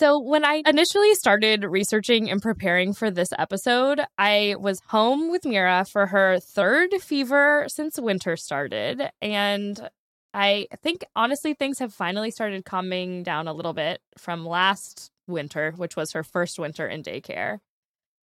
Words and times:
So, 0.00 0.18
when 0.18 0.46
I 0.46 0.62
initially 0.64 1.14
started 1.14 1.62
researching 1.62 2.30
and 2.30 2.40
preparing 2.40 2.94
for 2.94 3.10
this 3.10 3.34
episode, 3.38 4.00
I 4.16 4.56
was 4.58 4.80
home 4.86 5.30
with 5.30 5.44
Mira 5.44 5.84
for 5.84 6.06
her 6.06 6.38
third 6.40 6.90
fever 7.02 7.66
since 7.68 8.00
winter 8.00 8.34
started. 8.38 9.10
And 9.20 9.90
I 10.32 10.68
think 10.82 11.04
honestly, 11.14 11.52
things 11.52 11.80
have 11.80 11.92
finally 11.92 12.30
started 12.30 12.64
calming 12.64 13.24
down 13.24 13.46
a 13.46 13.52
little 13.52 13.74
bit 13.74 14.00
from 14.16 14.46
last 14.46 15.10
winter, 15.26 15.74
which 15.76 15.96
was 15.96 16.12
her 16.12 16.24
first 16.24 16.58
winter 16.58 16.88
in 16.88 17.02
daycare. 17.02 17.58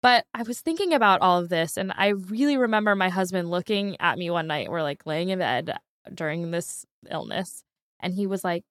But 0.01 0.27
I 0.33 0.45
was 0.45 0.61
thinking 0.61 0.95
about 0.95 1.23
all 1.23 1.41
of 1.41 1.49
this, 1.49 1.77
and 1.77 1.93
I 1.97 2.11
really 2.11 2.57
remember 2.57 2.95
my 2.95 3.09
husband 3.09 3.51
looking 3.51 3.97
at 3.99 4.17
me 4.17 4.31
one 4.31 4.47
night. 4.47 4.71
We're 4.71 4.83
like 4.83 5.07
laying 5.07 5.31
in 5.31 5.41
bed 5.41 5.77
during 6.15 6.53
this 6.53 6.87
illness, 7.11 7.65
and 7.99 8.15
he 8.15 8.29
was 8.29 8.45
like, 8.45 8.63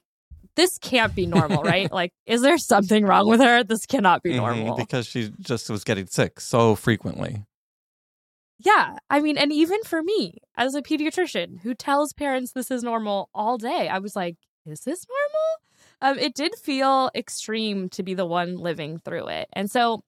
this 0.56 0.78
can't 0.78 1.16
be 1.16 1.26
normal, 1.26 1.64
right? 1.64 1.92
like, 1.92 2.12
is 2.26 2.42
there 2.42 2.58
something 2.58 3.06
wrong 3.06 3.28
with 3.28 3.42
her? 3.42 3.64
This 3.64 3.86
cannot 3.86 4.24
be 4.24 4.32
mm-hmm, 4.32 4.40
normal. 4.40 4.78
Because 4.78 5.08
she 5.08 5.32
just 5.40 5.70
was 5.70 5.84
getting 5.84 6.08
sick 6.08 6.40
so 6.40 6.76
frequently. 6.76 7.44
Yeah. 8.60 8.98
I 9.10 9.20
mean, 9.20 9.38
and 9.38 9.52
even 9.52 9.84
for 9.84 10.02
me 10.02 10.40
as 10.56 10.76
a 10.76 10.82
pediatrician 10.82 11.62
who 11.62 11.74
tells 11.74 12.14
parents 12.14 12.52
this 12.52 12.72
is 12.72 12.84
normal 12.84 13.30
all 13.34 13.58
day, 13.58 13.90
I 13.90 14.00
was 14.00 14.16
like, 14.16 14.38
is 14.66 14.82
this 14.82 15.06
normal? 15.10 16.18
Um, 16.18 16.20
it 16.20 16.36
did 16.36 16.56
feel 16.56 17.10
extreme 17.16 17.90
to 17.90 18.04
be 18.04 18.14
the 18.14 18.26
one 18.26 18.58
living 18.58 19.00
through 19.00 19.28
it. 19.28 19.50
And 19.54 19.70
so 19.70 20.04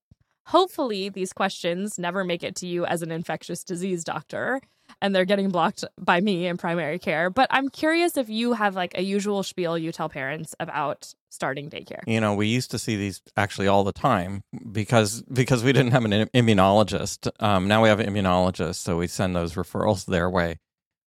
hopefully 0.45 1.09
these 1.09 1.33
questions 1.33 1.97
never 1.99 2.23
make 2.23 2.43
it 2.43 2.55
to 2.57 2.67
you 2.67 2.85
as 2.85 3.01
an 3.01 3.11
infectious 3.11 3.63
disease 3.63 4.03
doctor 4.03 4.61
and 5.05 5.13
they're 5.13 5.23
getting 5.23 5.49
blocked 5.49 5.85
by 5.99 6.19
me 6.19 6.47
in 6.47 6.57
primary 6.57 6.97
care. 6.97 7.29
But 7.29 7.47
I'm 7.51 7.69
curious 7.69 8.17
if 8.17 8.27
you 8.27 8.53
have 8.53 8.75
like 8.75 8.97
a 8.97 9.03
usual 9.03 9.43
spiel 9.43 9.77
you 9.77 9.91
tell 9.91 10.09
parents 10.09 10.55
about 10.59 11.13
starting 11.29 11.69
daycare. 11.69 12.01
You 12.07 12.19
know, 12.19 12.33
we 12.33 12.47
used 12.47 12.71
to 12.71 12.79
see 12.79 12.95
these 12.95 13.21
actually 13.37 13.67
all 13.67 13.83
the 13.83 13.93
time 13.93 14.41
because 14.71 15.21
because 15.31 15.63
we 15.63 15.73
didn't 15.73 15.91
have 15.91 16.05
an 16.05 16.27
immunologist. 16.33 17.29
Um, 17.39 17.67
now 17.67 17.83
we 17.83 17.89
have 17.89 17.99
an 17.99 18.11
immunologist, 18.11 18.75
so 18.77 18.97
we 18.97 19.05
send 19.05 19.35
those 19.35 19.53
referrals 19.53 20.07
their 20.07 20.27
way. 20.27 20.57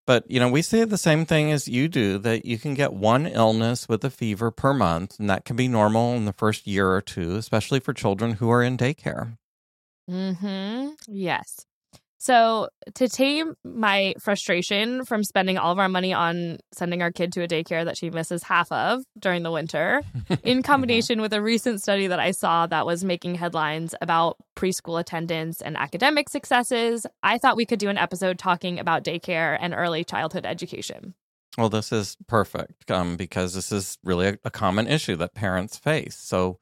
But 0.07 0.31
you 0.31 0.39
know, 0.39 0.49
we 0.49 0.63
say 0.63 0.85
the 0.85 0.97
same 0.97 1.27
thing 1.27 1.51
as 1.51 1.67
you 1.67 1.89
do 1.89 2.19
that 2.19 2.47
you 2.47 2.57
can 2.57 2.75
get 2.75 2.93
one 2.93 3.27
illness 3.27 3.89
with 3.89 4.05
a 4.05 4.11
fever 4.11 4.53
per 4.53 4.73
month, 4.73 5.19
and 5.19 5.29
that 5.29 5.45
can 5.45 5.57
be 5.57 5.67
normal 5.67 6.15
in 6.15 6.25
the 6.25 6.33
first 6.33 6.69
year 6.69 6.89
or 6.93 7.01
two, 7.01 7.35
especially 7.35 7.81
for 7.81 7.93
children 7.93 8.35
who 8.35 8.49
are 8.49 8.63
in 8.63 8.77
daycare. 8.77 9.37
Hmm. 10.09 10.91
Yes. 11.09 11.67
So, 12.21 12.69
to 12.95 13.09
tame 13.09 13.55
my 13.65 14.15
frustration 14.21 15.05
from 15.05 15.23
spending 15.23 15.57
all 15.57 15.71
of 15.71 15.79
our 15.79 15.89
money 15.89 16.13
on 16.13 16.59
sending 16.73 17.01
our 17.01 17.13
kid 17.13 17.33
to 17.35 17.43
a 17.43 17.49
daycare 17.49 17.85
that 17.85 17.97
she 17.97 18.11
misses 18.11 18.43
half 18.43 18.71
of 18.73 19.03
during 19.19 19.45
the 19.45 19.53
winter, 19.53 20.03
in 20.43 20.65
combination 20.65 21.21
with 21.21 21.33
a 21.33 21.41
recent 21.41 21.81
study 21.81 22.09
that 22.09 22.19
I 22.19 22.33
saw 22.33 22.67
that 22.67 22.87
was 22.87 23.05
making 23.05 23.37
headlines 23.37 23.95
about 24.01 24.37
preschool 24.57 24.99
attendance 24.99 25.63
and 25.63 25.77
academic 25.77 26.29
successes, 26.29 27.07
I 27.23 27.39
thought 27.39 27.57
we 27.57 27.67
could 27.67 27.79
do 27.79 27.89
an 27.89 27.99
episode 27.99 28.37
talking 28.37 28.81
about 28.81 29.05
daycare 29.05 29.57
and 29.61 29.73
early 29.73 30.03
childhood 30.03 30.45
education. 30.45 31.15
Well, 31.57 31.69
this 31.69 31.93
is 31.93 32.17
perfect 32.27 32.91
um, 32.91 33.17
because 33.17 33.55
this 33.55 33.71
is 33.71 33.97
really 34.03 34.29
a, 34.29 34.39
a 34.45 34.51
common 34.51 34.89
issue 34.89 35.17
that 35.17 35.35
parents 35.35 35.77
face. 35.77 36.17
So, 36.17 36.59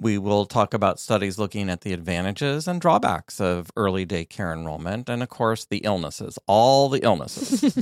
we 0.00 0.18
will 0.18 0.46
talk 0.46 0.74
about 0.74 1.00
studies 1.00 1.38
looking 1.38 1.68
at 1.68 1.80
the 1.80 1.92
advantages 1.92 2.68
and 2.68 2.80
drawbacks 2.80 3.40
of 3.40 3.70
early 3.76 4.06
daycare 4.06 4.52
enrollment, 4.52 5.08
and 5.08 5.22
of 5.22 5.28
course, 5.28 5.64
the 5.64 5.78
illnesses, 5.78 6.38
all 6.46 6.88
the 6.88 7.02
illnesses. 7.02 7.76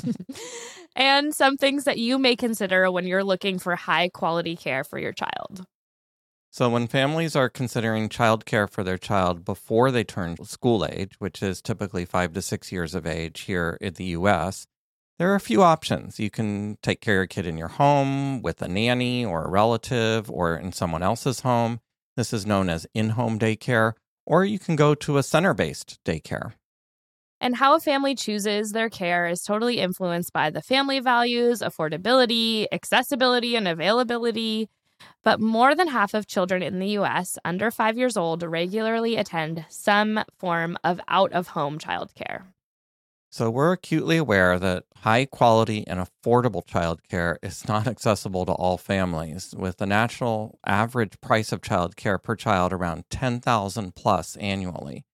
and 0.97 1.35
some 1.35 1.57
things 1.57 1.85
that 1.85 1.99
you 1.99 2.19
may 2.19 2.35
consider 2.35 2.91
when 2.91 3.07
you're 3.07 3.25
looking 3.25 3.59
for 3.59 3.77
high 3.77 4.09
quality 4.09 4.57
care 4.57 4.83
for 4.83 4.99
your 4.99 5.13
child. 5.13 5.67
So, 6.51 6.71
when 6.71 6.87
families 6.87 7.37
are 7.37 7.51
considering 7.51 8.09
childcare 8.09 8.71
for 8.71 8.83
their 8.83 8.97
child 8.97 9.45
before 9.45 9.91
they 9.91 10.05
turn 10.05 10.43
school 10.45 10.87
age, 10.87 11.17
which 11.19 11.43
is 11.43 11.61
typically 11.61 12.07
five 12.07 12.33
to 12.33 12.41
six 12.41 12.73
years 12.73 12.95
of 12.95 13.07
age 13.07 13.41
here 13.41 13.77
in 13.79 13.93
the 13.93 14.07
US, 14.07 14.67
there 15.19 15.31
are 15.31 15.35
a 15.35 15.41
few 15.41 15.63
options. 15.63 16.19
You 16.19 16.31
can 16.31 16.79
take 16.83 17.03
care 17.03 17.17
of 17.17 17.19
your 17.19 17.27
kid 17.27 17.47
in 17.47 17.59
your 17.59 17.69
home 17.69 18.41
with 18.41 18.63
a 18.63 18.69
nanny 18.69 19.23
or 19.23 19.45
a 19.45 19.51
relative 19.51 20.31
or 20.31 20.57
in 20.57 20.73
someone 20.73 21.03
else's 21.03 21.41
home. 21.41 21.81
This 22.17 22.33
is 22.33 22.47
known 22.47 22.71
as 22.71 22.87
in 22.95 23.11
home 23.11 23.39
daycare, 23.39 23.93
or 24.25 24.45
you 24.45 24.59
can 24.59 24.75
go 24.75 24.95
to 24.95 25.19
a 25.19 25.23
center 25.23 25.53
based 25.53 25.99
daycare. 26.05 26.55
And 27.41 27.57
how 27.57 27.77
a 27.77 27.81
family 27.81 28.15
chooses 28.15 28.73
their 28.73 28.89
care 28.89 29.27
is 29.27 29.43
totally 29.43 29.79
influenced 29.79 30.33
by 30.33 30.49
the 30.49 30.63
family 30.63 31.01
values, 31.01 31.61
affordability, 31.61 32.67
accessibility, 32.73 33.55
and 33.55 33.69
availability. 33.69 34.71
But 35.23 35.41
more 35.41 35.75
than 35.75 35.89
half 35.89 36.15
of 36.15 36.27
children 36.27 36.63
in 36.63 36.79
the 36.79 36.99
US 36.99 37.37
under 37.45 37.71
five 37.71 37.99
years 37.99 38.17
old 38.17 38.43
regularly 38.43 39.17
attend 39.17 39.67
some 39.69 40.25
form 40.39 40.79
of 40.83 40.99
out 41.09 41.33
of 41.33 41.49
home 41.49 41.79
childcare. 41.79 42.45
So 43.37 43.51
we're 43.51 43.73
acutely 43.73 44.17
aware 44.17 44.59
that 44.59 44.85
high 45.03 45.27
quality 45.27 45.87
and 45.87 46.01
affordable 46.01 46.67
childcare 46.67 47.37
is 47.43 47.69
not 47.69 47.87
accessible 47.95 48.47
to 48.47 48.53
all 48.53 48.79
families, 48.79 49.55
with 49.55 49.77
the 49.77 49.85
national 49.85 50.59
average 50.65 51.21
price 51.21 51.53
of 51.53 51.61
childcare 51.61 52.23
per 52.23 52.35
child 52.35 52.73
around 52.73 53.05
10,000 53.11 53.95
plus 53.95 54.37
annually. 54.37 55.05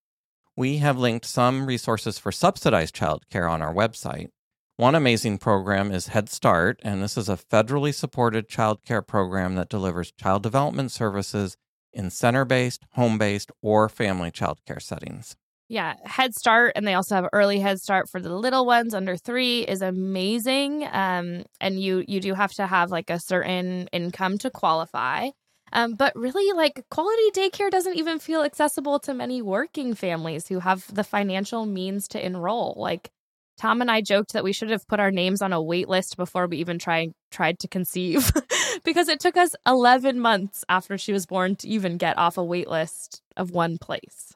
We 0.54 0.78
have 0.78 0.96
linked 0.96 1.26
some 1.26 1.66
resources 1.66 2.20
for 2.20 2.30
subsidized 2.30 2.94
childcare 2.94 3.50
on 3.50 3.60
our 3.60 3.74
website. 3.74 4.28
One 4.76 4.94
amazing 4.94 5.38
program 5.38 5.90
is 5.90 6.06
Head 6.06 6.28
Start, 6.28 6.78
and 6.84 7.02
this 7.02 7.16
is 7.16 7.28
a 7.28 7.36
federally 7.36 7.92
supported 7.92 8.48
childcare 8.48 9.04
program 9.04 9.56
that 9.56 9.68
delivers 9.68 10.12
child 10.12 10.44
development 10.44 10.92
services 10.92 11.56
in 11.92 12.08
center 12.08 12.44
based, 12.44 12.84
home 12.92 13.18
based, 13.18 13.50
or 13.62 13.88
family 13.88 14.30
childcare 14.30 14.80
settings. 14.80 15.34
Yeah, 15.72 15.94
Head 16.04 16.34
Start, 16.34 16.72
and 16.76 16.86
they 16.86 16.92
also 16.92 17.14
have 17.14 17.30
early 17.32 17.58
Head 17.58 17.80
Start 17.80 18.10
for 18.10 18.20
the 18.20 18.36
little 18.36 18.66
ones 18.66 18.92
under 18.92 19.16
three 19.16 19.62
is 19.62 19.80
amazing. 19.80 20.86
Um, 20.92 21.44
and 21.62 21.80
you 21.80 22.04
you 22.06 22.20
do 22.20 22.34
have 22.34 22.52
to 22.56 22.66
have 22.66 22.90
like 22.90 23.08
a 23.08 23.18
certain 23.18 23.88
income 23.90 24.36
to 24.40 24.50
qualify. 24.50 25.30
Um, 25.72 25.94
but 25.94 26.14
really, 26.14 26.52
like 26.54 26.84
quality 26.90 27.30
daycare 27.30 27.70
doesn't 27.70 27.96
even 27.96 28.18
feel 28.18 28.42
accessible 28.42 28.98
to 29.00 29.14
many 29.14 29.40
working 29.40 29.94
families 29.94 30.46
who 30.46 30.58
have 30.58 30.94
the 30.94 31.04
financial 31.04 31.64
means 31.64 32.06
to 32.08 32.22
enroll. 32.22 32.74
Like 32.76 33.10
Tom 33.56 33.80
and 33.80 33.90
I 33.90 34.02
joked 34.02 34.34
that 34.34 34.44
we 34.44 34.52
should 34.52 34.68
have 34.68 34.86
put 34.86 35.00
our 35.00 35.10
names 35.10 35.40
on 35.40 35.54
a 35.54 35.62
wait 35.62 35.88
list 35.88 36.18
before 36.18 36.48
we 36.48 36.58
even 36.58 36.78
tried 36.78 37.12
tried 37.30 37.58
to 37.60 37.68
conceive, 37.68 38.30
because 38.84 39.08
it 39.08 39.20
took 39.20 39.38
us 39.38 39.56
eleven 39.66 40.20
months 40.20 40.66
after 40.68 40.98
she 40.98 41.14
was 41.14 41.24
born 41.24 41.56
to 41.56 41.66
even 41.66 41.96
get 41.96 42.18
off 42.18 42.36
a 42.36 42.44
wait 42.44 42.68
list 42.68 43.22
of 43.38 43.52
one 43.52 43.78
place. 43.78 44.34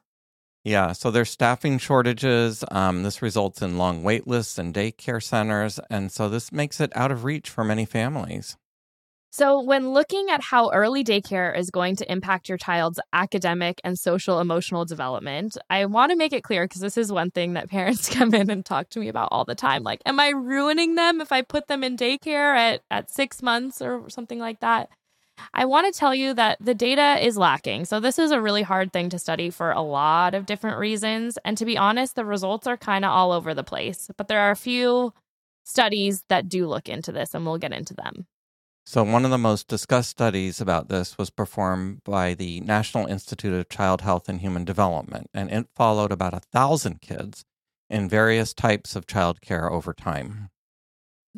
Yeah, 0.67 0.95
so 0.95 1.13
there's 1.13 1.31
staffing 1.31 1.79
shortages. 1.79 2.65
Um, 2.73 3.05
this 3.05 3.23
results 3.23 3.63
in 3.63 3.79
long 3.79 4.03
wait 4.03 4.27
lists 4.27 4.59
and 4.59 4.75
daycare 4.75 5.23
centers. 5.23 5.79
And 5.91 6.11
so 6.11 6.29
this 6.29 6.51
makes 6.51 6.81
it 6.81 6.91
out 6.97 7.13
of 7.13 7.23
reach 7.23 7.49
for 7.49 7.63
many 7.63 7.85
families. 7.85 8.57
So, 9.31 9.61
when 9.61 9.91
looking 9.91 10.29
at 10.29 10.43
how 10.43 10.71
early 10.73 11.05
daycare 11.05 11.57
is 11.57 11.71
going 11.71 11.95
to 11.97 12.11
impact 12.11 12.49
your 12.49 12.59
child's 12.59 12.99
academic 13.13 13.81
and 13.85 13.97
social 13.97 14.41
emotional 14.41 14.85
development, 14.85 15.57
I 15.71 15.85
want 15.85 16.11
to 16.11 16.17
make 16.17 16.33
it 16.33 16.43
clear 16.43 16.65
because 16.65 16.81
this 16.81 16.97
is 16.97 17.13
one 17.13 17.31
thing 17.31 17.53
that 17.53 17.71
parents 17.71 18.09
come 18.09 18.35
in 18.35 18.51
and 18.51 18.65
talk 18.65 18.89
to 18.91 18.99
me 18.99 19.07
about 19.07 19.29
all 19.31 19.45
the 19.45 19.55
time. 19.55 19.85
Like, 19.85 20.01
am 20.05 20.19
I 20.19 20.31
ruining 20.31 20.97
them 20.97 21.21
if 21.21 21.31
I 21.31 21.43
put 21.43 21.69
them 21.69 21.85
in 21.85 21.97
daycare 21.97 22.57
at, 22.57 22.81
at 22.91 23.11
six 23.13 23.41
months 23.41 23.81
or 23.81 24.11
something 24.11 24.41
like 24.41 24.59
that? 24.61 24.89
I 25.55 25.65
want 25.65 25.93
to 25.93 25.99
tell 25.99 26.15
you 26.15 26.35
that 26.35 26.59
the 26.61 26.75
data 26.75 27.25
is 27.25 27.37
lacking. 27.37 27.85
So, 27.85 28.01
this 28.01 28.19
is 28.19 28.31
a 28.31 28.41
really 28.41 28.63
hard 28.63 28.93
thing 28.93 29.09
to 29.11 29.19
study 29.19 29.51
for 29.51 29.73
a 29.73 29.83
lot 29.83 30.35
of 30.35 30.47
different 30.47 30.79
reasons. 30.79 31.39
And 31.45 31.57
to 31.59 31.65
be 31.65 31.77
honest, 31.79 32.15
the 32.15 32.25
results 32.25 32.67
are 32.67 32.77
kind 32.77 33.05
of 33.05 33.11
all 33.11 33.33
over 33.33 33.55
the 33.55 33.65
place. 33.65 34.11
But 34.17 34.29
there 34.29 34.41
are 34.41 34.51
a 34.51 34.57
few 34.57 35.13
studies 35.65 36.25
that 36.29 36.49
do 36.49 36.67
look 36.67 36.89
into 36.89 37.13
this, 37.13 37.35
and 37.35 37.45
we'll 37.45 37.59
get 37.59 37.73
into 37.73 37.95
them. 37.95 38.27
So, 38.89 39.03
one 39.03 39.25
of 39.25 39.33
the 39.33 39.39
most 39.39 39.67
discussed 39.67 40.11
studies 40.11 40.61
about 40.61 40.89
this 40.89 41.19
was 41.19 41.29
performed 41.29 42.05
by 42.05 42.35
the 42.35 42.61
National 42.61 43.07
Institute 43.07 43.53
of 43.53 43.69
Child 43.69 44.03
Health 44.03 44.29
and 44.29 44.41
Human 44.41 44.65
Development, 44.65 45.29
and 45.35 45.51
it 45.51 45.67
followed 45.75 46.13
about 46.13 46.35
a 46.35 46.41
thousand 46.53 47.01
kids 47.01 47.45
in 47.91 48.09
various 48.09 48.55
types 48.55 48.95
of 48.95 49.07
child 49.07 49.41
care 49.41 49.71
over 49.73 49.93
time. 49.93 50.51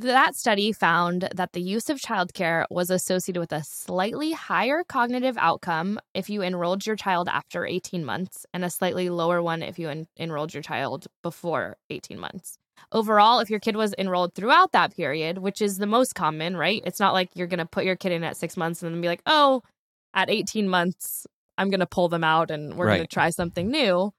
That 0.00 0.37
study 0.37 0.71
found 0.71 1.29
that 1.35 1.55
the 1.55 1.61
use 1.61 1.91
of 1.91 1.99
childcare 1.99 2.67
was 2.71 2.89
associated 2.89 3.41
with 3.41 3.50
a 3.50 3.65
slightly 3.65 4.31
higher 4.31 4.85
cognitive 4.85 5.37
outcome 5.37 5.99
if 6.15 6.31
you 6.31 6.41
enrolled 6.41 6.87
your 6.87 6.95
child 6.95 7.29
after 7.29 7.67
18 7.67 8.05
months 8.05 8.47
and 8.55 8.65
a 8.65 8.71
slightly 8.71 9.11
lower 9.11 9.43
one 9.43 9.61
if 9.61 9.77
you 9.77 9.89
en- 9.89 10.06
enrolled 10.17 10.55
your 10.55 10.62
child 10.62 11.09
before 11.25 11.79
18 11.91 12.17
months. 12.17 12.59
Overall, 12.93 13.41
if 13.41 13.50
your 13.50 13.59
kid 13.59 13.75
was 13.75 13.93
enrolled 13.99 14.35
throughout 14.35 14.71
that 14.71 14.95
period, 14.95 15.39
which 15.39 15.61
is 15.61 15.79
the 15.79 15.87
most 15.87 16.15
common, 16.15 16.56
right? 16.56 16.81
It's 16.87 17.00
not 17.00 17.12
like 17.12 17.31
you're 17.35 17.49
going 17.49 17.59
to 17.59 17.67
put 17.67 17.85
your 17.85 17.97
kid 17.97 18.12
in 18.12 18.23
at 18.23 18.37
six 18.37 18.56
months 18.56 18.85
and 18.85 18.95
then 18.95 19.00
be 19.00 19.09
like, 19.09 19.23
oh, 19.27 19.65
at 20.15 20.31
18 20.31 20.69
months, 20.69 21.27
I'm 21.56 21.71
going 21.71 21.81
to 21.81 21.87
pull 21.87 22.09
them 22.09 22.23
out 22.23 22.53
and 22.53 22.77
we're 22.77 22.87
right. 22.87 22.99
going 22.99 23.09
to 23.09 23.12
try 23.12 23.31
something 23.31 23.69
new. 23.69 24.12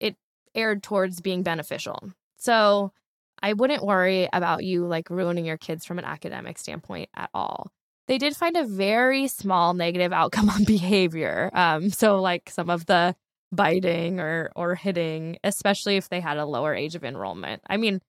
It 0.00 0.16
aired 0.54 0.82
towards 0.82 1.20
being 1.20 1.42
beneficial. 1.42 2.10
So, 2.38 2.94
I 3.42 3.52
wouldn't 3.54 3.84
worry 3.84 4.28
about 4.32 4.64
you 4.64 4.86
like 4.86 5.10
ruining 5.10 5.44
your 5.44 5.56
kids 5.56 5.84
from 5.84 5.98
an 5.98 6.04
academic 6.04 6.58
standpoint 6.58 7.08
at 7.14 7.30
all. 7.32 7.72
They 8.06 8.18
did 8.18 8.36
find 8.36 8.56
a 8.56 8.64
very 8.64 9.28
small 9.28 9.72
negative 9.72 10.12
outcome 10.12 10.50
on 10.50 10.64
behavior. 10.64 11.50
Um, 11.52 11.90
so 11.90 12.20
like 12.20 12.50
some 12.50 12.70
of 12.70 12.86
the 12.86 13.14
biting 13.52 14.20
or 14.20 14.50
or 14.54 14.74
hitting, 14.74 15.38
especially 15.44 15.96
if 15.96 16.08
they 16.08 16.20
had 16.20 16.36
a 16.36 16.44
lower 16.46 16.74
age 16.74 16.94
of 16.94 17.04
enrollment. 17.04 17.62
I 17.66 17.76
mean, 17.76 18.00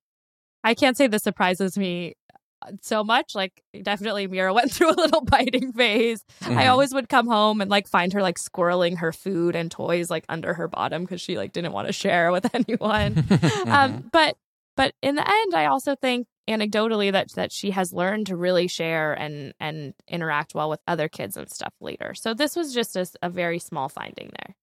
I 0.64 0.74
can't 0.74 0.98
say 0.98 1.08
this 1.08 1.24
surprises 1.24 1.78
me 1.78 2.16
uh, 2.62 2.72
so 2.82 3.04
much. 3.04 3.36
Like 3.36 3.64
definitely 3.82 4.28
Mira 4.28 4.54
went 4.56 4.72
through 4.72 4.92
a 4.92 4.98
little 5.00 5.22
biting 5.22 5.72
phase. 5.74 6.24
Mm-hmm. 6.42 6.58
I 6.58 6.68
always 6.68 6.94
would 6.94 7.10
come 7.10 7.28
home 7.28 7.62
and 7.62 7.70
like 7.70 7.88
find 7.88 8.14
her 8.14 8.22
like 8.22 8.38
squirreling 8.38 8.98
her 8.98 9.12
food 9.12 9.56
and 9.56 9.72
toys 9.72 10.10
like 10.10 10.26
under 10.30 10.54
her 10.54 10.68
bottom 10.68 11.04
because 11.04 11.22
she 11.22 11.38
like 11.38 11.54
didn't 11.54 11.74
want 11.74 11.88
to 11.88 11.94
share 11.94 12.32
with 12.32 12.48
anyone. 12.54 13.18
um, 13.18 13.26
mm-hmm. 13.26 14.08
but 14.12 14.36
but 14.82 14.96
in 15.04 15.14
the 15.14 15.30
end, 15.30 15.54
I 15.54 15.68
also 15.68 15.96
think 15.96 16.26
anecdotally 16.50 17.12
that 17.12 17.34
that 17.34 17.52
she 17.52 17.70
has 17.70 17.94
learned 17.94 18.26
to 18.26 18.36
really 18.36 18.68
share 18.68 19.14
and 19.14 19.54
and 19.60 19.94
interact 20.08 20.56
well 20.56 20.72
with 20.72 20.80
other 20.88 21.08
kids 21.08 21.38
and 21.38 21.48
stuff 21.52 21.76
later. 21.80 22.16
So 22.16 22.34
this 22.34 22.56
was 22.56 22.74
just 22.74 22.96
a, 22.96 23.08
a 23.22 23.30
very 23.30 23.60
small 23.60 23.90
finding 23.90 24.32
there. 24.40 24.56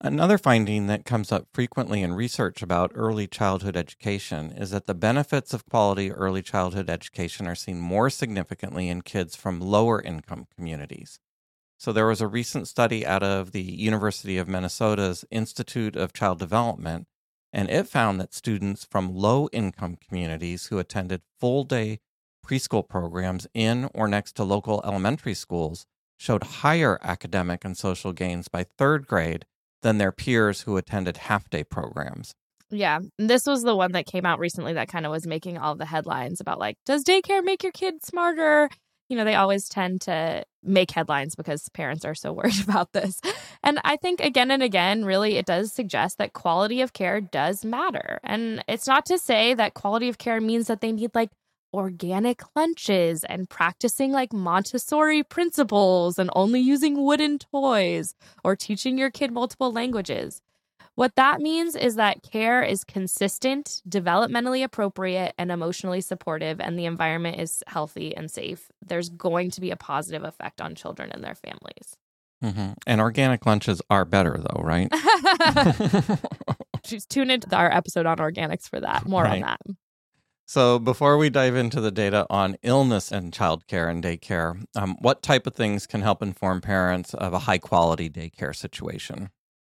Another 0.00 0.36
finding 0.36 0.88
that 0.88 1.04
comes 1.04 1.30
up 1.30 1.46
frequently 1.54 2.02
in 2.02 2.14
research 2.14 2.60
about 2.60 2.90
early 2.96 3.28
childhood 3.28 3.76
education 3.76 4.50
is 4.50 4.72
that 4.72 4.86
the 4.86 4.96
benefits 4.96 5.54
of 5.54 5.64
quality 5.64 6.10
early 6.10 6.42
childhood 6.42 6.90
education 6.90 7.46
are 7.46 7.54
seen 7.54 7.78
more 7.78 8.10
significantly 8.10 8.88
in 8.88 9.02
kids 9.02 9.36
from 9.36 9.60
lower 9.60 10.02
income 10.02 10.48
communities. 10.56 11.20
So, 11.78 11.92
there 11.92 12.08
was 12.08 12.20
a 12.20 12.26
recent 12.26 12.66
study 12.66 13.06
out 13.06 13.22
of 13.22 13.52
the 13.52 13.62
University 13.62 14.38
of 14.38 14.48
Minnesota's 14.48 15.24
Institute 15.30 15.94
of 15.94 16.12
Child 16.12 16.40
Development 16.40 17.06
and 17.54 17.70
it 17.70 17.88
found 17.88 18.20
that 18.20 18.34
students 18.34 18.84
from 18.84 19.14
low 19.14 19.48
income 19.52 19.96
communities 19.96 20.66
who 20.66 20.78
attended 20.78 21.22
full 21.38 21.62
day 21.62 22.00
preschool 22.44 22.86
programs 22.86 23.46
in 23.54 23.88
or 23.94 24.08
next 24.08 24.32
to 24.32 24.44
local 24.44 24.82
elementary 24.84 25.32
schools 25.32 25.86
showed 26.18 26.42
higher 26.42 26.98
academic 27.00 27.64
and 27.64 27.78
social 27.78 28.12
gains 28.12 28.48
by 28.48 28.64
third 28.64 29.06
grade 29.06 29.46
than 29.82 29.98
their 29.98 30.12
peers 30.12 30.62
who 30.62 30.76
attended 30.76 31.16
half 31.16 31.48
day 31.48 31.62
programs. 31.62 32.34
Yeah, 32.70 33.00
this 33.18 33.46
was 33.46 33.62
the 33.62 33.76
one 33.76 33.92
that 33.92 34.06
came 34.06 34.26
out 34.26 34.40
recently 34.40 34.72
that 34.72 34.88
kind 34.88 35.06
of 35.06 35.12
was 35.12 35.26
making 35.26 35.58
all 35.58 35.76
the 35.76 35.86
headlines 35.86 36.40
about 36.40 36.58
like, 36.58 36.76
does 36.84 37.04
daycare 37.04 37.44
make 37.44 37.62
your 37.62 37.72
kid 37.72 38.04
smarter? 38.04 38.68
You 39.08 39.16
know, 39.16 39.24
they 39.24 39.34
always 39.34 39.68
tend 39.68 40.00
to 40.02 40.44
make 40.62 40.90
headlines 40.90 41.34
because 41.34 41.68
parents 41.70 42.04
are 42.04 42.14
so 42.14 42.32
worried 42.34 42.62
about 42.62 42.92
this. 42.92 43.20
And 43.62 43.80
I 43.84 43.96
think 43.96 44.20
again 44.20 44.50
and 44.50 44.62
again, 44.62 45.04
really, 45.04 45.36
it 45.36 45.46
does 45.46 45.72
suggest 45.72 46.18
that 46.18 46.32
quality 46.32 46.80
of 46.80 46.92
care 46.92 47.20
does 47.20 47.64
matter. 47.64 48.18
And 48.24 48.64
it's 48.68 48.86
not 48.86 49.06
to 49.06 49.18
say 49.18 49.54
that 49.54 49.74
quality 49.74 50.08
of 50.08 50.18
care 50.18 50.40
means 50.40 50.66
that 50.66 50.80
they 50.80 50.92
need 50.92 51.14
like 51.14 51.30
organic 51.74 52.42
lunches 52.54 53.24
and 53.24 53.50
practicing 53.50 54.12
like 54.12 54.32
Montessori 54.32 55.24
principles 55.24 56.18
and 56.18 56.30
only 56.34 56.60
using 56.60 57.02
wooden 57.04 57.38
toys 57.38 58.14
or 58.44 58.54
teaching 58.54 58.96
your 58.96 59.10
kid 59.10 59.32
multiple 59.32 59.72
languages. 59.72 60.40
What 60.96 61.16
that 61.16 61.40
means 61.40 61.74
is 61.74 61.96
that 61.96 62.22
care 62.22 62.62
is 62.62 62.84
consistent, 62.84 63.82
developmentally 63.88 64.62
appropriate, 64.62 65.34
and 65.36 65.50
emotionally 65.50 66.00
supportive, 66.00 66.60
and 66.60 66.78
the 66.78 66.84
environment 66.84 67.40
is 67.40 67.64
healthy 67.66 68.16
and 68.16 68.30
safe. 68.30 68.70
There's 68.86 69.08
going 69.08 69.50
to 69.52 69.60
be 69.60 69.72
a 69.72 69.76
positive 69.76 70.22
effect 70.22 70.60
on 70.60 70.76
children 70.76 71.10
and 71.10 71.24
their 71.24 71.34
families. 71.34 71.96
Mm-hmm. 72.44 72.72
And 72.86 73.00
organic 73.00 73.44
lunches 73.44 73.82
are 73.90 74.04
better, 74.04 74.38
though, 74.38 74.62
right? 74.62 74.88
Just 76.84 77.10
tune 77.10 77.30
into 77.30 77.54
our 77.56 77.72
episode 77.72 78.06
on 78.06 78.18
organics 78.18 78.68
for 78.68 78.78
that. 78.80 79.06
More 79.06 79.24
right. 79.24 79.34
on 79.34 79.40
that. 79.40 79.60
So, 80.46 80.78
before 80.78 81.16
we 81.16 81.30
dive 81.30 81.56
into 81.56 81.80
the 81.80 81.90
data 81.90 82.26
on 82.28 82.56
illness 82.62 83.10
and 83.10 83.32
childcare 83.32 83.90
and 83.90 84.04
daycare, 84.04 84.62
um, 84.76 84.96
what 85.00 85.22
type 85.22 85.46
of 85.46 85.54
things 85.54 85.86
can 85.86 86.02
help 86.02 86.22
inform 86.22 86.60
parents 86.60 87.14
of 87.14 87.32
a 87.32 87.40
high 87.40 87.58
quality 87.58 88.10
daycare 88.10 88.54
situation? 88.54 89.30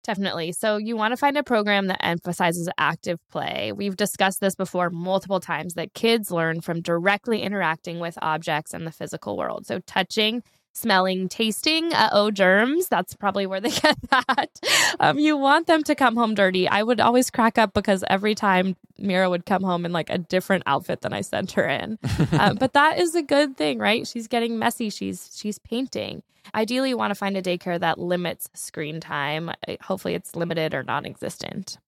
Definitely. 0.09 0.53
So, 0.53 0.79
you 0.79 0.97
want 0.97 1.13
to 1.13 1.19
find 1.19 1.37
a 1.37 1.43
program 1.43 1.89
that 1.89 2.03
emphasizes 2.03 2.67
active 2.79 3.21
play. 3.31 3.73
We've 3.77 3.95
discussed 3.95 4.41
this 4.41 4.55
before 4.55 4.89
multiple 4.89 5.39
times 5.39 5.75
that 5.75 5.93
kids 5.93 6.31
learn 6.31 6.63
from 6.63 6.81
directly 6.81 7.43
interacting 7.43 7.99
with 7.99 8.17
objects 8.23 8.73
in 8.73 8.87
the 8.87 8.91
physical 8.91 9.37
world. 9.37 9.67
So, 9.67 9.81
touching, 9.87 10.43
smelling, 10.73 11.29
tasting, 11.29 11.93
uh 11.93 12.11
oh, 12.13 12.31
germs. 12.31 12.89
That's 12.89 13.15
probably 13.15 13.47
where 13.47 13.61
they 13.61 13.71
get 13.83 13.97
that. 14.11 14.61
Um, 15.01 15.19
you 15.19 15.37
want 15.37 15.67
them 15.67 15.83
to 15.85 15.95
come 15.95 16.17
home 16.17 16.35
dirty. 16.35 16.69
I 16.69 16.83
would 16.83 17.01
always 17.01 17.31
crack 17.31 17.59
up 17.59 17.75
because 17.75 18.05
every 18.09 18.35
time 18.35 18.77
Mira 18.99 19.29
would 19.29 19.47
come 19.47 19.63
home 19.63 19.85
in 19.85 19.93
like 19.93 20.11
a 20.11 20.19
different 20.19 20.65
outfit 20.67 21.01
than 21.01 21.13
I 21.13 21.21
sent 21.21 21.53
her 21.53 21.67
in. 21.67 21.99
um, 22.33 22.57
but 22.61 22.73
that 22.75 22.99
is 22.99 23.15
a 23.15 23.23
good 23.23 23.57
thing, 23.57 23.79
right? 23.79 24.07
She's 24.07 24.29
getting 24.29 24.59
messy. 24.59 24.91
She's 24.91 25.31
she's 25.35 25.59
painting. 25.59 26.23
Ideally, 26.55 26.91
you 26.91 26.97
want 26.97 27.11
to 27.11 27.15
find 27.15 27.37
a 27.37 27.43
daycare 27.43 27.79
that 27.81 27.99
limits 27.99 28.49
screen 28.55 29.01
time. 29.01 29.51
Uh, 29.51 29.77
hopefully, 29.83 30.15
it's 30.15 30.35
limited 30.35 30.75
or 30.75 30.83
non 30.83 31.05
existent. 31.05 31.79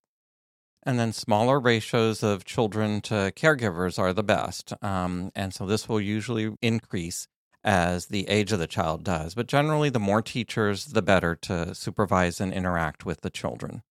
And 0.82 0.98
then 0.98 1.12
smaller 1.12 1.60
ratios 1.60 2.22
of 2.22 2.44
children 2.44 3.02
to 3.02 3.32
caregivers 3.36 3.98
are 3.98 4.14
the 4.14 4.22
best. 4.22 4.72
Um, 4.82 5.30
and 5.34 5.52
so 5.52 5.66
this 5.66 5.88
will 5.88 6.00
usually 6.00 6.56
increase 6.62 7.28
as 7.64 8.06
the 8.06 8.28
age 8.28 8.52
of 8.52 8.58
the 8.58 8.66
child 8.66 9.04
does. 9.04 9.34
But 9.34 9.46
generally, 9.46 9.90
the 9.90 9.98
more 9.98 10.22
teachers, 10.22 10.86
the 10.86 11.02
better 11.02 11.34
to 11.36 11.74
supervise 11.74 12.40
and 12.40 12.52
interact 12.52 13.04
with 13.04 13.20
the 13.20 13.30
children. 13.30 13.82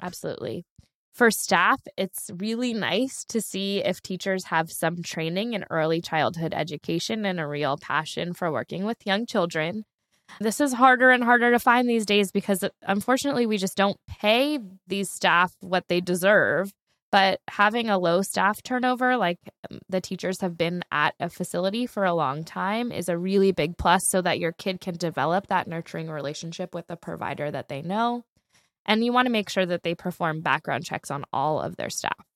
Absolutely. 0.00 0.64
For 1.14 1.30
staff, 1.30 1.80
it's 1.96 2.30
really 2.38 2.74
nice 2.74 3.24
to 3.26 3.40
see 3.40 3.78
if 3.84 4.02
teachers 4.02 4.46
have 4.46 4.72
some 4.72 5.00
training 5.02 5.52
in 5.54 5.64
early 5.70 6.00
childhood 6.00 6.52
education 6.52 7.24
and 7.24 7.38
a 7.38 7.46
real 7.46 7.76
passion 7.76 8.34
for 8.34 8.50
working 8.50 8.84
with 8.84 9.06
young 9.06 9.24
children. 9.24 9.84
This 10.40 10.60
is 10.60 10.72
harder 10.72 11.10
and 11.10 11.22
harder 11.22 11.52
to 11.52 11.60
find 11.60 11.88
these 11.88 12.06
days 12.06 12.32
because 12.32 12.64
unfortunately 12.82 13.46
we 13.46 13.58
just 13.58 13.76
don't 13.76 13.98
pay 14.08 14.58
these 14.88 15.08
staff 15.08 15.54
what 15.60 15.86
they 15.88 16.00
deserve. 16.00 16.72
But 17.14 17.38
having 17.46 17.88
a 17.88 17.96
low 17.96 18.22
staff 18.22 18.60
turnover, 18.60 19.16
like 19.16 19.38
um, 19.70 19.78
the 19.88 20.00
teachers 20.00 20.40
have 20.40 20.58
been 20.58 20.82
at 20.90 21.14
a 21.20 21.30
facility 21.30 21.86
for 21.86 22.04
a 22.04 22.12
long 22.12 22.42
time, 22.42 22.90
is 22.90 23.08
a 23.08 23.16
really 23.16 23.52
big 23.52 23.78
plus 23.78 24.08
so 24.08 24.20
that 24.22 24.40
your 24.40 24.50
kid 24.50 24.80
can 24.80 24.96
develop 24.96 25.46
that 25.46 25.68
nurturing 25.68 26.10
relationship 26.10 26.74
with 26.74 26.88
the 26.88 26.96
provider 26.96 27.52
that 27.52 27.68
they 27.68 27.82
know. 27.82 28.24
And 28.84 29.04
you 29.04 29.12
want 29.12 29.26
to 29.26 29.30
make 29.30 29.48
sure 29.48 29.64
that 29.64 29.84
they 29.84 29.94
perform 29.94 30.40
background 30.40 30.86
checks 30.86 31.08
on 31.08 31.24
all 31.32 31.60
of 31.60 31.76
their 31.76 31.88
staff. 31.88 32.26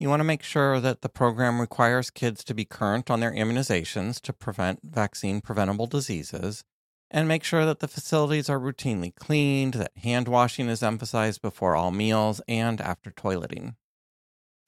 You 0.00 0.08
want 0.08 0.18
to 0.18 0.24
make 0.24 0.42
sure 0.42 0.80
that 0.80 1.02
the 1.02 1.08
program 1.08 1.60
requires 1.60 2.10
kids 2.10 2.42
to 2.46 2.54
be 2.54 2.64
current 2.64 3.12
on 3.12 3.20
their 3.20 3.32
immunizations 3.32 4.20
to 4.22 4.32
prevent 4.32 4.80
vaccine 4.82 5.40
preventable 5.40 5.86
diseases 5.86 6.64
and 7.10 7.26
make 7.26 7.44
sure 7.44 7.64
that 7.64 7.80
the 7.80 7.88
facilities 7.88 8.50
are 8.50 8.60
routinely 8.60 9.14
cleaned, 9.14 9.74
that 9.74 9.92
hand 9.96 10.28
washing 10.28 10.68
is 10.68 10.82
emphasized 10.82 11.40
before 11.40 11.74
all 11.74 11.90
meals 11.90 12.40
and 12.46 12.80
after 12.80 13.10
toileting. 13.10 13.74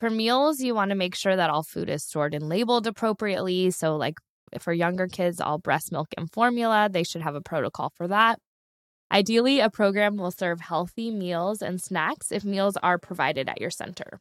For 0.00 0.08
meals, 0.08 0.60
you 0.60 0.74
want 0.74 0.90
to 0.90 0.94
make 0.94 1.14
sure 1.14 1.36
that 1.36 1.50
all 1.50 1.62
food 1.62 1.90
is 1.90 2.02
stored 2.02 2.32
and 2.32 2.48
labeled 2.48 2.86
appropriately. 2.86 3.70
So, 3.70 3.96
like 3.96 4.14
for 4.58 4.72
younger 4.72 5.06
kids, 5.06 5.40
all 5.40 5.58
breast 5.58 5.92
milk 5.92 6.08
and 6.16 6.32
formula, 6.32 6.88
they 6.90 7.04
should 7.04 7.22
have 7.22 7.34
a 7.34 7.42
protocol 7.42 7.92
for 7.96 8.08
that. 8.08 8.38
Ideally, 9.12 9.60
a 9.60 9.68
program 9.68 10.16
will 10.16 10.30
serve 10.30 10.60
healthy 10.60 11.10
meals 11.10 11.60
and 11.60 11.80
snacks 11.80 12.32
if 12.32 12.44
meals 12.44 12.76
are 12.82 12.96
provided 12.96 13.48
at 13.48 13.60
your 13.60 13.70
center. 13.70 14.20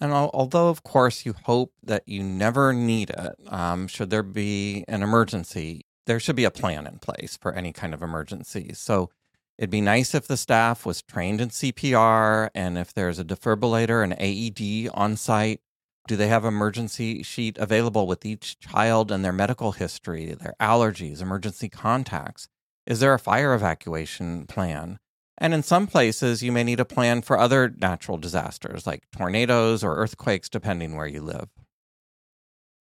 And 0.00 0.12
although, 0.12 0.68
of 0.68 0.84
course, 0.84 1.26
you 1.26 1.34
hope 1.44 1.72
that 1.82 2.06
you 2.06 2.22
never 2.22 2.72
need 2.72 3.10
it, 3.10 3.34
um, 3.48 3.88
should 3.88 4.10
there 4.10 4.22
be 4.22 4.84
an 4.88 5.02
emergency, 5.02 5.84
there 6.08 6.18
should 6.18 6.36
be 6.36 6.44
a 6.44 6.50
plan 6.50 6.86
in 6.86 6.98
place 6.98 7.38
for 7.40 7.52
any 7.52 7.70
kind 7.70 7.92
of 7.92 8.02
emergency. 8.02 8.70
So 8.72 9.10
it'd 9.58 9.68
be 9.68 9.82
nice 9.82 10.14
if 10.14 10.26
the 10.26 10.38
staff 10.38 10.86
was 10.86 11.02
trained 11.02 11.38
in 11.40 11.50
CPR 11.50 12.48
and 12.54 12.78
if 12.78 12.94
there's 12.94 13.18
a 13.18 13.24
defibrillator 13.24 14.02
and 14.02 14.14
AED 14.18 14.90
on 14.94 15.16
site. 15.16 15.60
Do 16.06 16.16
they 16.16 16.28
have 16.28 16.46
emergency 16.46 17.22
sheet 17.22 17.58
available 17.58 18.06
with 18.06 18.24
each 18.24 18.58
child 18.58 19.12
and 19.12 19.22
their 19.22 19.34
medical 19.34 19.72
history, 19.72 20.32
their 20.32 20.54
allergies, 20.58 21.20
emergency 21.20 21.68
contacts? 21.68 22.48
Is 22.86 23.00
there 23.00 23.12
a 23.12 23.18
fire 23.18 23.52
evacuation 23.52 24.46
plan? 24.46 24.98
And 25.36 25.52
in 25.52 25.62
some 25.62 25.86
places, 25.86 26.42
you 26.42 26.50
may 26.50 26.64
need 26.64 26.80
a 26.80 26.86
plan 26.86 27.20
for 27.20 27.38
other 27.38 27.74
natural 27.76 28.16
disasters 28.16 28.86
like 28.86 29.02
tornadoes 29.14 29.84
or 29.84 29.96
earthquakes, 29.96 30.48
depending 30.48 30.96
where 30.96 31.06
you 31.06 31.20
live. 31.20 31.50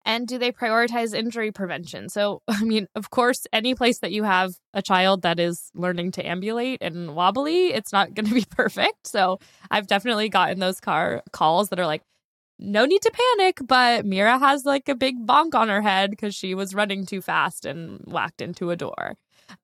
And 0.04 0.28
do 0.28 0.38
they 0.38 0.52
prioritize 0.52 1.14
injury 1.14 1.50
prevention? 1.50 2.08
So, 2.08 2.42
I 2.48 2.62
mean, 2.64 2.88
of 2.94 3.10
course, 3.10 3.46
any 3.52 3.74
place 3.74 3.98
that 4.00 4.12
you 4.12 4.24
have 4.24 4.54
a 4.72 4.82
child 4.82 5.22
that 5.22 5.40
is 5.40 5.70
learning 5.74 6.12
to 6.12 6.26
ambulate 6.26 6.82
and 6.82 7.14
wobbly, 7.14 7.68
it's 7.68 7.92
not 7.92 8.14
going 8.14 8.26
to 8.26 8.34
be 8.34 8.44
perfect. 8.50 9.06
So, 9.06 9.38
I've 9.70 9.86
definitely 9.86 10.28
gotten 10.28 10.60
those 10.60 10.80
car 10.80 11.22
calls 11.32 11.70
that 11.70 11.80
are 11.80 11.86
like, 11.86 12.02
no 12.58 12.84
need 12.84 13.02
to 13.02 13.10
panic, 13.10 13.58
but 13.66 14.06
Mira 14.06 14.38
has 14.38 14.64
like 14.64 14.88
a 14.88 14.94
big 14.94 15.26
bonk 15.26 15.54
on 15.54 15.68
her 15.68 15.82
head 15.82 16.10
because 16.10 16.34
she 16.34 16.54
was 16.54 16.74
running 16.74 17.04
too 17.04 17.20
fast 17.20 17.66
and 17.66 18.00
whacked 18.06 18.40
into 18.40 18.70
a 18.70 18.76
door. 18.76 19.16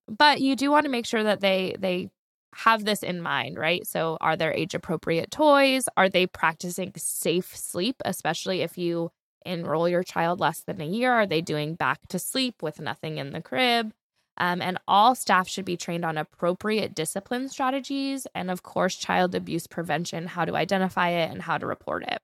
But 0.08 0.40
you 0.40 0.56
do 0.56 0.70
want 0.70 0.84
to 0.84 0.90
make 0.90 1.06
sure 1.06 1.22
that 1.22 1.40
they 1.40 1.76
they 1.78 2.10
have 2.54 2.84
this 2.84 3.02
in 3.02 3.22
mind, 3.22 3.58
right? 3.58 3.86
So 3.86 4.18
are 4.20 4.36
there 4.36 4.52
age 4.52 4.74
appropriate 4.74 5.30
toys? 5.30 5.88
Are 5.96 6.08
they 6.08 6.26
practicing 6.26 6.92
safe 6.96 7.56
sleep, 7.56 7.96
especially 8.04 8.62
if 8.62 8.76
you 8.76 9.12
enroll 9.44 9.88
your 9.88 10.02
child 10.02 10.40
less 10.40 10.60
than 10.60 10.80
a 10.80 10.86
year? 10.86 11.12
Are 11.12 11.26
they 11.26 11.40
doing 11.40 11.74
back 11.74 12.06
to 12.08 12.18
sleep 12.18 12.62
with 12.62 12.80
nothing 12.80 13.18
in 13.18 13.32
the 13.32 13.40
crib? 13.40 13.92
Um, 14.36 14.62
and 14.62 14.78
all 14.88 15.14
staff 15.14 15.48
should 15.48 15.66
be 15.66 15.76
trained 15.76 16.04
on 16.04 16.16
appropriate 16.16 16.94
discipline 16.94 17.48
strategies 17.48 18.26
and, 18.34 18.50
of 18.50 18.62
course, 18.62 18.96
child 18.96 19.34
abuse 19.34 19.66
prevention, 19.66 20.26
how 20.26 20.44
to 20.44 20.56
identify 20.56 21.10
it 21.10 21.30
and 21.30 21.42
how 21.42 21.58
to 21.58 21.66
report 21.66 22.04
it. 22.04 22.20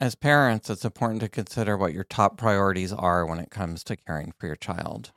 As 0.00 0.14
parents, 0.14 0.70
it's 0.70 0.84
important 0.84 1.20
to 1.22 1.28
consider 1.28 1.76
what 1.76 1.94
your 1.94 2.04
top 2.04 2.36
priorities 2.36 2.92
are 2.92 3.24
when 3.26 3.38
it 3.38 3.50
comes 3.50 3.82
to 3.84 3.96
caring 3.96 4.32
for 4.38 4.46
your 4.46 4.56
child. 4.56 5.12